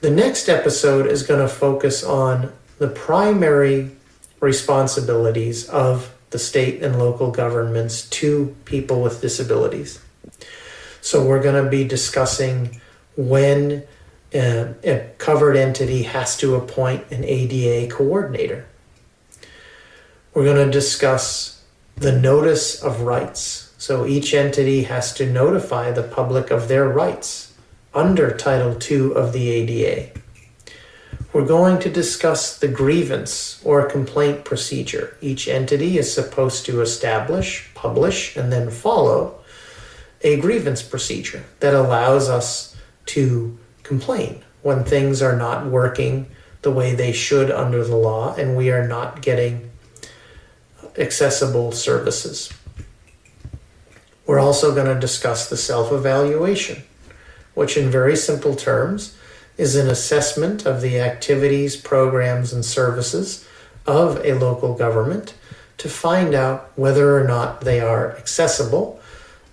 The 0.00 0.10
next 0.10 0.48
episode 0.48 1.06
is 1.06 1.22
going 1.22 1.40
to 1.40 1.48
focus 1.48 2.02
on 2.02 2.52
the 2.78 2.88
primary 2.88 3.92
responsibilities 4.40 5.68
of 5.68 6.13
the 6.34 6.38
state 6.38 6.82
and 6.82 6.98
local 6.98 7.30
governments 7.30 8.06
to 8.10 8.54
people 8.66 9.00
with 9.00 9.22
disabilities. 9.22 9.98
So, 11.00 11.24
we're 11.24 11.42
going 11.42 11.64
to 11.64 11.70
be 11.70 11.84
discussing 11.84 12.82
when 13.16 13.84
a, 14.34 14.74
a 14.84 15.10
covered 15.18 15.56
entity 15.56 16.02
has 16.02 16.36
to 16.38 16.56
appoint 16.56 17.10
an 17.10 17.24
ADA 17.24 17.94
coordinator. 17.94 18.66
We're 20.34 20.44
going 20.44 20.66
to 20.66 20.72
discuss 20.72 21.62
the 21.96 22.12
notice 22.12 22.82
of 22.82 23.02
rights. 23.02 23.72
So 23.78 24.06
each 24.06 24.34
entity 24.34 24.84
has 24.84 25.12
to 25.14 25.30
notify 25.30 25.92
the 25.92 26.02
public 26.02 26.50
of 26.50 26.68
their 26.68 26.88
rights 26.88 27.52
under 27.92 28.36
Title 28.36 28.76
II 28.90 29.14
of 29.14 29.32
the 29.32 29.50
ADA. 29.50 30.20
We're 31.34 31.44
going 31.44 31.80
to 31.80 31.90
discuss 31.90 32.56
the 32.58 32.68
grievance 32.68 33.60
or 33.64 33.90
complaint 33.90 34.44
procedure. 34.44 35.16
Each 35.20 35.48
entity 35.48 35.98
is 35.98 36.14
supposed 36.14 36.64
to 36.66 36.80
establish, 36.80 37.68
publish, 37.74 38.36
and 38.36 38.52
then 38.52 38.70
follow 38.70 39.40
a 40.22 40.38
grievance 40.38 40.80
procedure 40.80 41.44
that 41.58 41.74
allows 41.74 42.28
us 42.30 42.76
to 43.06 43.58
complain 43.82 44.44
when 44.62 44.84
things 44.84 45.20
are 45.22 45.36
not 45.36 45.66
working 45.66 46.30
the 46.62 46.70
way 46.70 46.94
they 46.94 47.10
should 47.10 47.50
under 47.50 47.82
the 47.82 47.96
law 47.96 48.32
and 48.36 48.56
we 48.56 48.70
are 48.70 48.86
not 48.86 49.20
getting 49.20 49.72
accessible 50.96 51.72
services. 51.72 52.52
We're 54.24 54.38
also 54.38 54.72
going 54.72 54.86
to 54.86 55.00
discuss 55.00 55.50
the 55.50 55.56
self 55.56 55.90
evaluation, 55.90 56.84
which, 57.54 57.76
in 57.76 57.90
very 57.90 58.14
simple 58.14 58.54
terms, 58.54 59.16
is 59.56 59.76
an 59.76 59.88
assessment 59.88 60.66
of 60.66 60.80
the 60.80 61.00
activities, 61.00 61.76
programs, 61.76 62.52
and 62.52 62.64
services 62.64 63.46
of 63.86 64.24
a 64.24 64.34
local 64.34 64.74
government 64.74 65.34
to 65.78 65.88
find 65.88 66.34
out 66.34 66.72
whether 66.76 67.16
or 67.16 67.24
not 67.24 67.60
they 67.60 67.80
are 67.80 68.16
accessible 68.16 69.00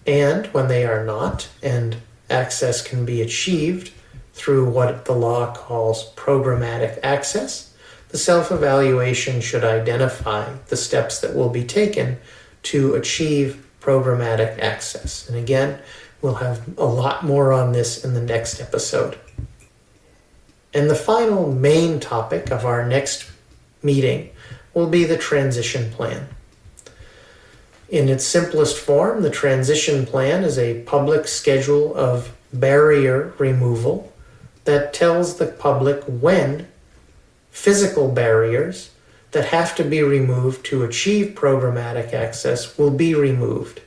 and 0.08 0.48
when 0.48 0.68
they 0.68 0.86
are 0.86 1.06
not, 1.06 1.50
and 1.62 1.98
access 2.30 2.82
can 2.82 3.06
be 3.06 3.22
achieved 3.22 3.92
through 4.34 4.70
what 4.70 5.06
the 5.06 5.14
law 5.14 5.54
calls 5.54 6.12
programmatic 6.16 7.00
access. 7.04 7.76
The 8.10 8.18
self 8.18 8.52
evaluation 8.52 9.42
should 9.42 9.64
identify 9.64 10.52
the 10.68 10.78
steps 10.78 11.22
that 11.22 11.36
will 11.36 11.50
be 11.50 11.64
taken 11.64 12.18
to 12.64 12.96
achieve 12.96 13.68
programmatic 13.80 14.60
access. 14.60 15.28
And 15.28 15.38
again, 15.38 15.80
we'll 16.22 16.36
have 16.36 16.78
a 16.78 16.86
lot 16.86 17.24
more 17.24 17.54
on 17.54 17.72
this 17.72 18.04
in 18.04 18.14
the 18.14 18.22
next 18.22 18.60
episode. 18.60 19.18
And 20.74 20.90
the 20.90 20.96
final 20.96 21.52
main 21.52 22.00
topic 22.00 22.52
of 22.52 22.66
our 22.66 22.88
next 22.88 23.30
meeting 23.84 24.30
will 24.74 24.88
be 24.88 25.04
the 25.04 25.18
transition 25.18 25.92
plan. 25.92 26.28
In 27.90 28.08
its 28.08 28.26
simplest 28.26 28.78
form, 28.78 29.22
the 29.22 29.30
transition 29.30 30.06
plan 30.06 30.46
is 30.46 30.58
a 30.58 30.82
public 30.84 31.28
schedule 31.28 31.94
of 31.94 32.34
barrier 32.54 33.34
removal 33.38 34.14
that 34.64 34.94
tells 34.94 35.38
the 35.38 35.48
public 35.48 36.02
when 36.06 36.68
physical 37.52 38.10
barriers 38.10 38.92
that 39.32 39.46
have 39.46 39.76
to 39.76 39.84
be 39.84 40.02
removed 40.02 40.66
to 40.66 40.84
achieve 40.84 41.36
programmatic 41.36 42.14
access 42.14 42.78
will 42.78 42.92
be 42.92 43.14
removed. 43.14 43.82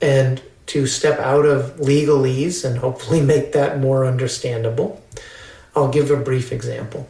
And 0.00 0.42
to 0.66 0.86
step 0.86 1.18
out 1.18 1.44
of 1.44 1.76
legalese 1.76 2.64
and 2.64 2.78
hopefully 2.78 3.20
make 3.32 3.52
that 3.52 3.80
more 3.80 4.04
understandable, 4.04 5.02
I'll 5.76 5.88
give 5.88 6.10
a 6.10 6.16
brief 6.16 6.52
example. 6.52 7.08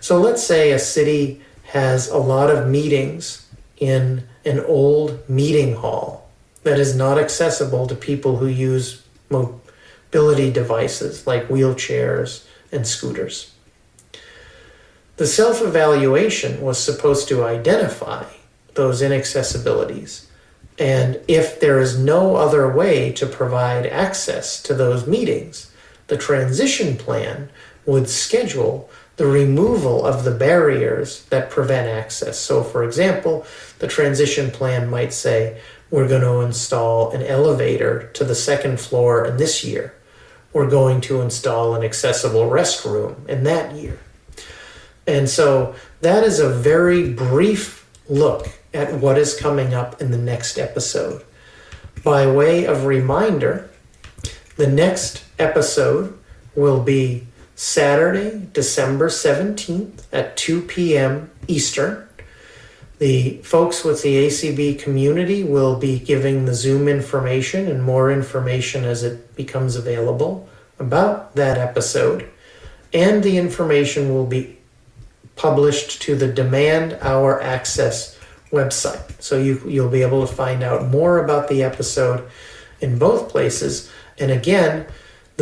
So 0.00 0.20
let's 0.20 0.42
say 0.42 0.72
a 0.72 0.78
city 0.78 1.40
has 1.64 2.08
a 2.08 2.18
lot 2.18 2.50
of 2.50 2.68
meetings 2.68 3.48
in 3.78 4.24
an 4.44 4.60
old 4.60 5.28
meeting 5.28 5.74
hall 5.74 6.30
that 6.64 6.78
is 6.78 6.94
not 6.94 7.18
accessible 7.18 7.86
to 7.86 7.94
people 7.94 8.36
who 8.36 8.46
use 8.46 9.02
mobility 9.30 10.52
devices 10.52 11.26
like 11.26 11.48
wheelchairs 11.48 12.44
and 12.70 12.86
scooters. 12.86 13.52
The 15.16 15.26
self 15.26 15.62
evaluation 15.62 16.60
was 16.60 16.78
supposed 16.82 17.28
to 17.28 17.44
identify 17.44 18.24
those 18.74 19.02
inaccessibilities. 19.02 20.26
And 20.78 21.20
if 21.28 21.60
there 21.60 21.80
is 21.80 21.98
no 21.98 22.36
other 22.36 22.72
way 22.72 23.12
to 23.12 23.26
provide 23.26 23.86
access 23.86 24.62
to 24.62 24.74
those 24.74 25.06
meetings, 25.06 25.70
the 26.06 26.16
transition 26.16 26.96
plan 26.96 27.50
would 27.86 28.08
schedule 28.08 28.88
the 29.16 29.26
removal 29.26 30.04
of 30.04 30.24
the 30.24 30.30
barriers 30.30 31.24
that 31.26 31.50
prevent 31.50 31.88
access. 31.88 32.38
So, 32.38 32.62
for 32.62 32.82
example, 32.84 33.44
the 33.78 33.86
transition 33.86 34.50
plan 34.50 34.88
might 34.88 35.12
say, 35.12 35.60
we're 35.90 36.08
going 36.08 36.22
to 36.22 36.40
install 36.40 37.10
an 37.10 37.22
elevator 37.22 38.08
to 38.14 38.24
the 38.24 38.34
second 38.34 38.80
floor 38.80 39.26
in 39.26 39.36
this 39.36 39.62
year 39.62 39.94
we're 40.52 40.68
going 40.68 41.00
to 41.02 41.20
install 41.20 41.74
an 41.74 41.82
accessible 41.82 42.48
restroom 42.50 43.26
in 43.28 43.44
that 43.44 43.74
year. 43.74 43.98
And 45.06 45.28
so 45.28 45.74
that 46.00 46.24
is 46.24 46.38
a 46.38 46.48
very 46.48 47.12
brief 47.12 47.88
look 48.08 48.48
at 48.74 48.94
what 48.94 49.18
is 49.18 49.38
coming 49.38 49.74
up 49.74 50.00
in 50.00 50.10
the 50.10 50.18
next 50.18 50.58
episode. 50.58 51.24
By 52.04 52.30
way 52.30 52.66
of 52.66 52.84
reminder, 52.84 53.70
the 54.56 54.66
next 54.66 55.24
episode 55.38 56.18
will 56.54 56.82
be 56.82 57.26
Saturday, 57.62 58.48
December 58.52 59.08
17th 59.08 60.02
at 60.12 60.36
2 60.36 60.62
p.m. 60.62 61.30
Eastern. 61.46 62.08
The 62.98 63.36
folks 63.44 63.84
with 63.84 64.02
the 64.02 64.26
ACB 64.26 64.80
community 64.80 65.44
will 65.44 65.78
be 65.78 66.00
giving 66.00 66.44
the 66.44 66.54
Zoom 66.54 66.88
information 66.88 67.68
and 67.68 67.84
more 67.84 68.10
information 68.10 68.82
as 68.82 69.04
it 69.04 69.36
becomes 69.36 69.76
available 69.76 70.48
about 70.80 71.36
that 71.36 71.56
episode. 71.56 72.28
And 72.92 73.22
the 73.22 73.38
information 73.38 74.12
will 74.12 74.26
be 74.26 74.58
published 75.36 76.02
to 76.02 76.16
the 76.16 76.32
Demand 76.32 76.98
Our 77.00 77.40
Access 77.40 78.18
website. 78.50 79.22
So 79.22 79.38
you, 79.38 79.62
you'll 79.68 79.88
be 79.88 80.02
able 80.02 80.26
to 80.26 80.34
find 80.34 80.64
out 80.64 80.88
more 80.88 81.24
about 81.24 81.46
the 81.46 81.62
episode 81.62 82.28
in 82.80 82.98
both 82.98 83.28
places. 83.28 83.88
And 84.18 84.32
again, 84.32 84.86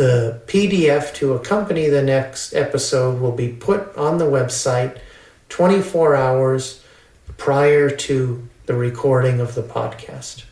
the 0.01 0.41
PDF 0.47 1.13
to 1.13 1.33
accompany 1.33 1.87
the 1.87 2.01
next 2.01 2.55
episode 2.55 3.21
will 3.21 3.33
be 3.33 3.49
put 3.49 3.95
on 3.95 4.17
the 4.17 4.25
website 4.25 4.97
24 5.49 6.15
hours 6.15 6.83
prior 7.37 7.87
to 7.87 8.49
the 8.65 8.73
recording 8.73 9.39
of 9.39 9.53
the 9.53 9.61
podcast. 9.61 10.45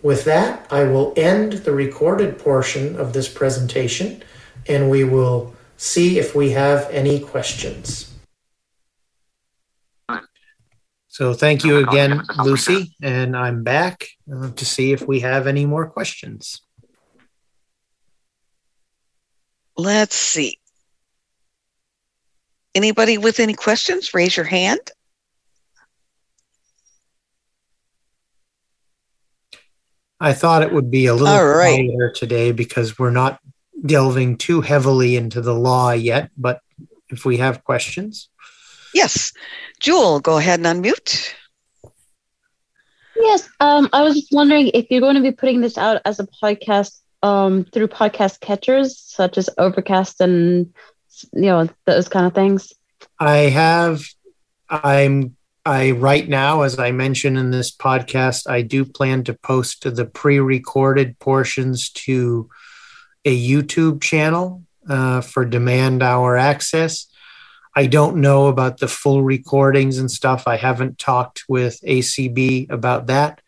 With 0.00 0.22
that, 0.26 0.64
I 0.70 0.84
will 0.84 1.12
end 1.16 1.54
the 1.64 1.72
recorded 1.72 2.38
portion 2.38 2.94
of 2.94 3.14
this 3.14 3.28
presentation 3.28 4.22
and 4.68 4.88
we 4.88 5.02
will 5.02 5.52
see 5.76 6.20
if 6.20 6.32
we 6.32 6.50
have 6.50 6.88
any 6.92 7.18
questions. 7.18 8.14
So 11.08 11.34
thank 11.34 11.64
you 11.64 11.78
again, 11.78 12.22
Lucy, 12.44 12.94
and 13.02 13.36
I'm 13.36 13.64
back 13.64 14.06
uh, 14.32 14.52
to 14.52 14.64
see 14.64 14.92
if 14.92 15.08
we 15.08 15.18
have 15.18 15.48
any 15.48 15.66
more 15.66 15.90
questions. 15.90 16.60
Let's 19.76 20.14
see. 20.16 20.58
Anybody 22.74 23.18
with 23.18 23.40
any 23.40 23.54
questions, 23.54 24.14
raise 24.14 24.36
your 24.36 24.46
hand. 24.46 24.80
I 30.20 30.32
thought 30.34 30.62
it 30.62 30.72
would 30.72 30.90
be 30.90 31.06
a 31.06 31.14
little 31.14 31.28
All 31.28 31.46
right. 31.46 31.76
quieter 31.88 32.12
today 32.14 32.52
because 32.52 32.98
we're 32.98 33.10
not 33.10 33.40
delving 33.84 34.36
too 34.36 34.60
heavily 34.60 35.16
into 35.16 35.40
the 35.40 35.54
law 35.54 35.92
yet. 35.92 36.30
But 36.36 36.60
if 37.08 37.24
we 37.24 37.38
have 37.38 37.64
questions, 37.64 38.28
Yes. 38.92 39.32
Jewel, 39.78 40.18
go 40.18 40.38
ahead 40.38 40.60
and 40.60 40.84
unmute. 40.84 41.32
Yes, 43.16 43.48
um, 43.60 43.88
I 43.92 44.02
was 44.02 44.14
just 44.16 44.32
wondering 44.32 44.68
if 44.74 44.86
you're 44.90 45.00
going 45.00 45.14
to 45.14 45.22
be 45.22 45.30
putting 45.30 45.60
this 45.60 45.78
out 45.78 46.02
as 46.04 46.18
a 46.18 46.26
podcast 46.42 46.98
um, 47.22 47.64
through 47.64 47.88
podcast 47.88 48.40
catchers 48.40 48.98
such 48.98 49.38
as 49.38 49.50
Overcast 49.58 50.20
and 50.20 50.72
you 51.32 51.42
know 51.42 51.68
those 51.84 52.08
kind 52.08 52.26
of 52.26 52.34
things. 52.34 52.72
I 53.18 53.36
have 53.36 54.02
I'm 54.68 55.36
I 55.66 55.90
right 55.90 56.26
now, 56.26 56.62
as 56.62 56.78
I 56.78 56.90
mentioned 56.90 57.36
in 57.36 57.50
this 57.50 57.74
podcast, 57.74 58.48
I 58.48 58.62
do 58.62 58.84
plan 58.84 59.24
to 59.24 59.34
post 59.34 59.82
the 59.82 60.06
pre-recorded 60.06 61.18
portions 61.18 61.90
to 61.90 62.48
a 63.24 63.48
YouTube 63.48 64.00
channel 64.00 64.62
uh, 64.88 65.20
for 65.20 65.44
Demand 65.44 66.02
Our 66.02 66.36
Access. 66.36 67.06
I 67.76 67.86
don't 67.86 68.16
know 68.16 68.48
about 68.48 68.78
the 68.78 68.88
full 68.88 69.22
recordings 69.22 69.98
and 69.98 70.10
stuff. 70.10 70.48
I 70.48 70.56
haven't 70.56 70.98
talked 70.98 71.44
with 71.48 71.78
ACB 71.82 72.70
about 72.70 73.06
that. 73.06 73.40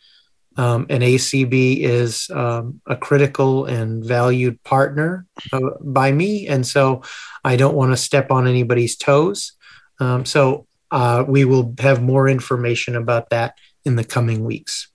Um, 0.56 0.86
and 0.90 1.02
ACB 1.02 1.80
is 1.80 2.28
um, 2.30 2.80
a 2.86 2.96
critical 2.96 3.64
and 3.64 4.04
valued 4.04 4.62
partner 4.64 5.26
uh, 5.52 5.60
by 5.80 6.12
me. 6.12 6.46
And 6.46 6.66
so 6.66 7.02
I 7.44 7.56
don't 7.56 7.74
want 7.74 7.92
to 7.92 7.96
step 7.96 8.30
on 8.30 8.46
anybody's 8.46 8.96
toes. 8.96 9.52
Um, 9.98 10.24
so 10.26 10.66
uh, 10.90 11.24
we 11.26 11.44
will 11.44 11.74
have 11.78 12.02
more 12.02 12.28
information 12.28 12.96
about 12.96 13.30
that 13.30 13.56
in 13.84 13.96
the 13.96 14.04
coming 14.04 14.44
weeks. 14.44 14.88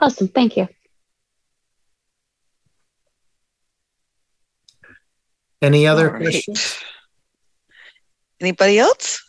Awesome. 0.00 0.28
Thank 0.28 0.56
you. 0.56 0.68
Any 5.60 5.86
other 5.86 6.10
right. 6.10 6.22
questions? 6.22 6.76
Anybody 8.40 8.78
else? 8.78 9.24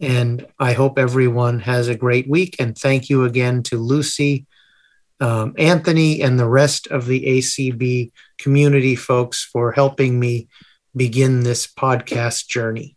And 0.00 0.46
I 0.58 0.72
hope 0.72 0.98
everyone 0.98 1.60
has 1.60 1.88
a 1.88 1.94
great 1.94 2.28
week. 2.28 2.56
And 2.58 2.76
thank 2.76 3.08
you 3.08 3.24
again 3.24 3.62
to 3.64 3.78
Lucy, 3.78 4.46
um, 5.20 5.54
Anthony, 5.56 6.20
and 6.20 6.38
the 6.38 6.48
rest 6.48 6.88
of 6.88 7.06
the 7.06 7.24
ACB 7.24 8.10
community 8.38 8.96
folks 8.96 9.44
for 9.44 9.70
helping 9.70 10.18
me 10.18 10.48
begin 10.96 11.44
this 11.44 11.66
podcast 11.66 12.48
journey. 12.48 12.96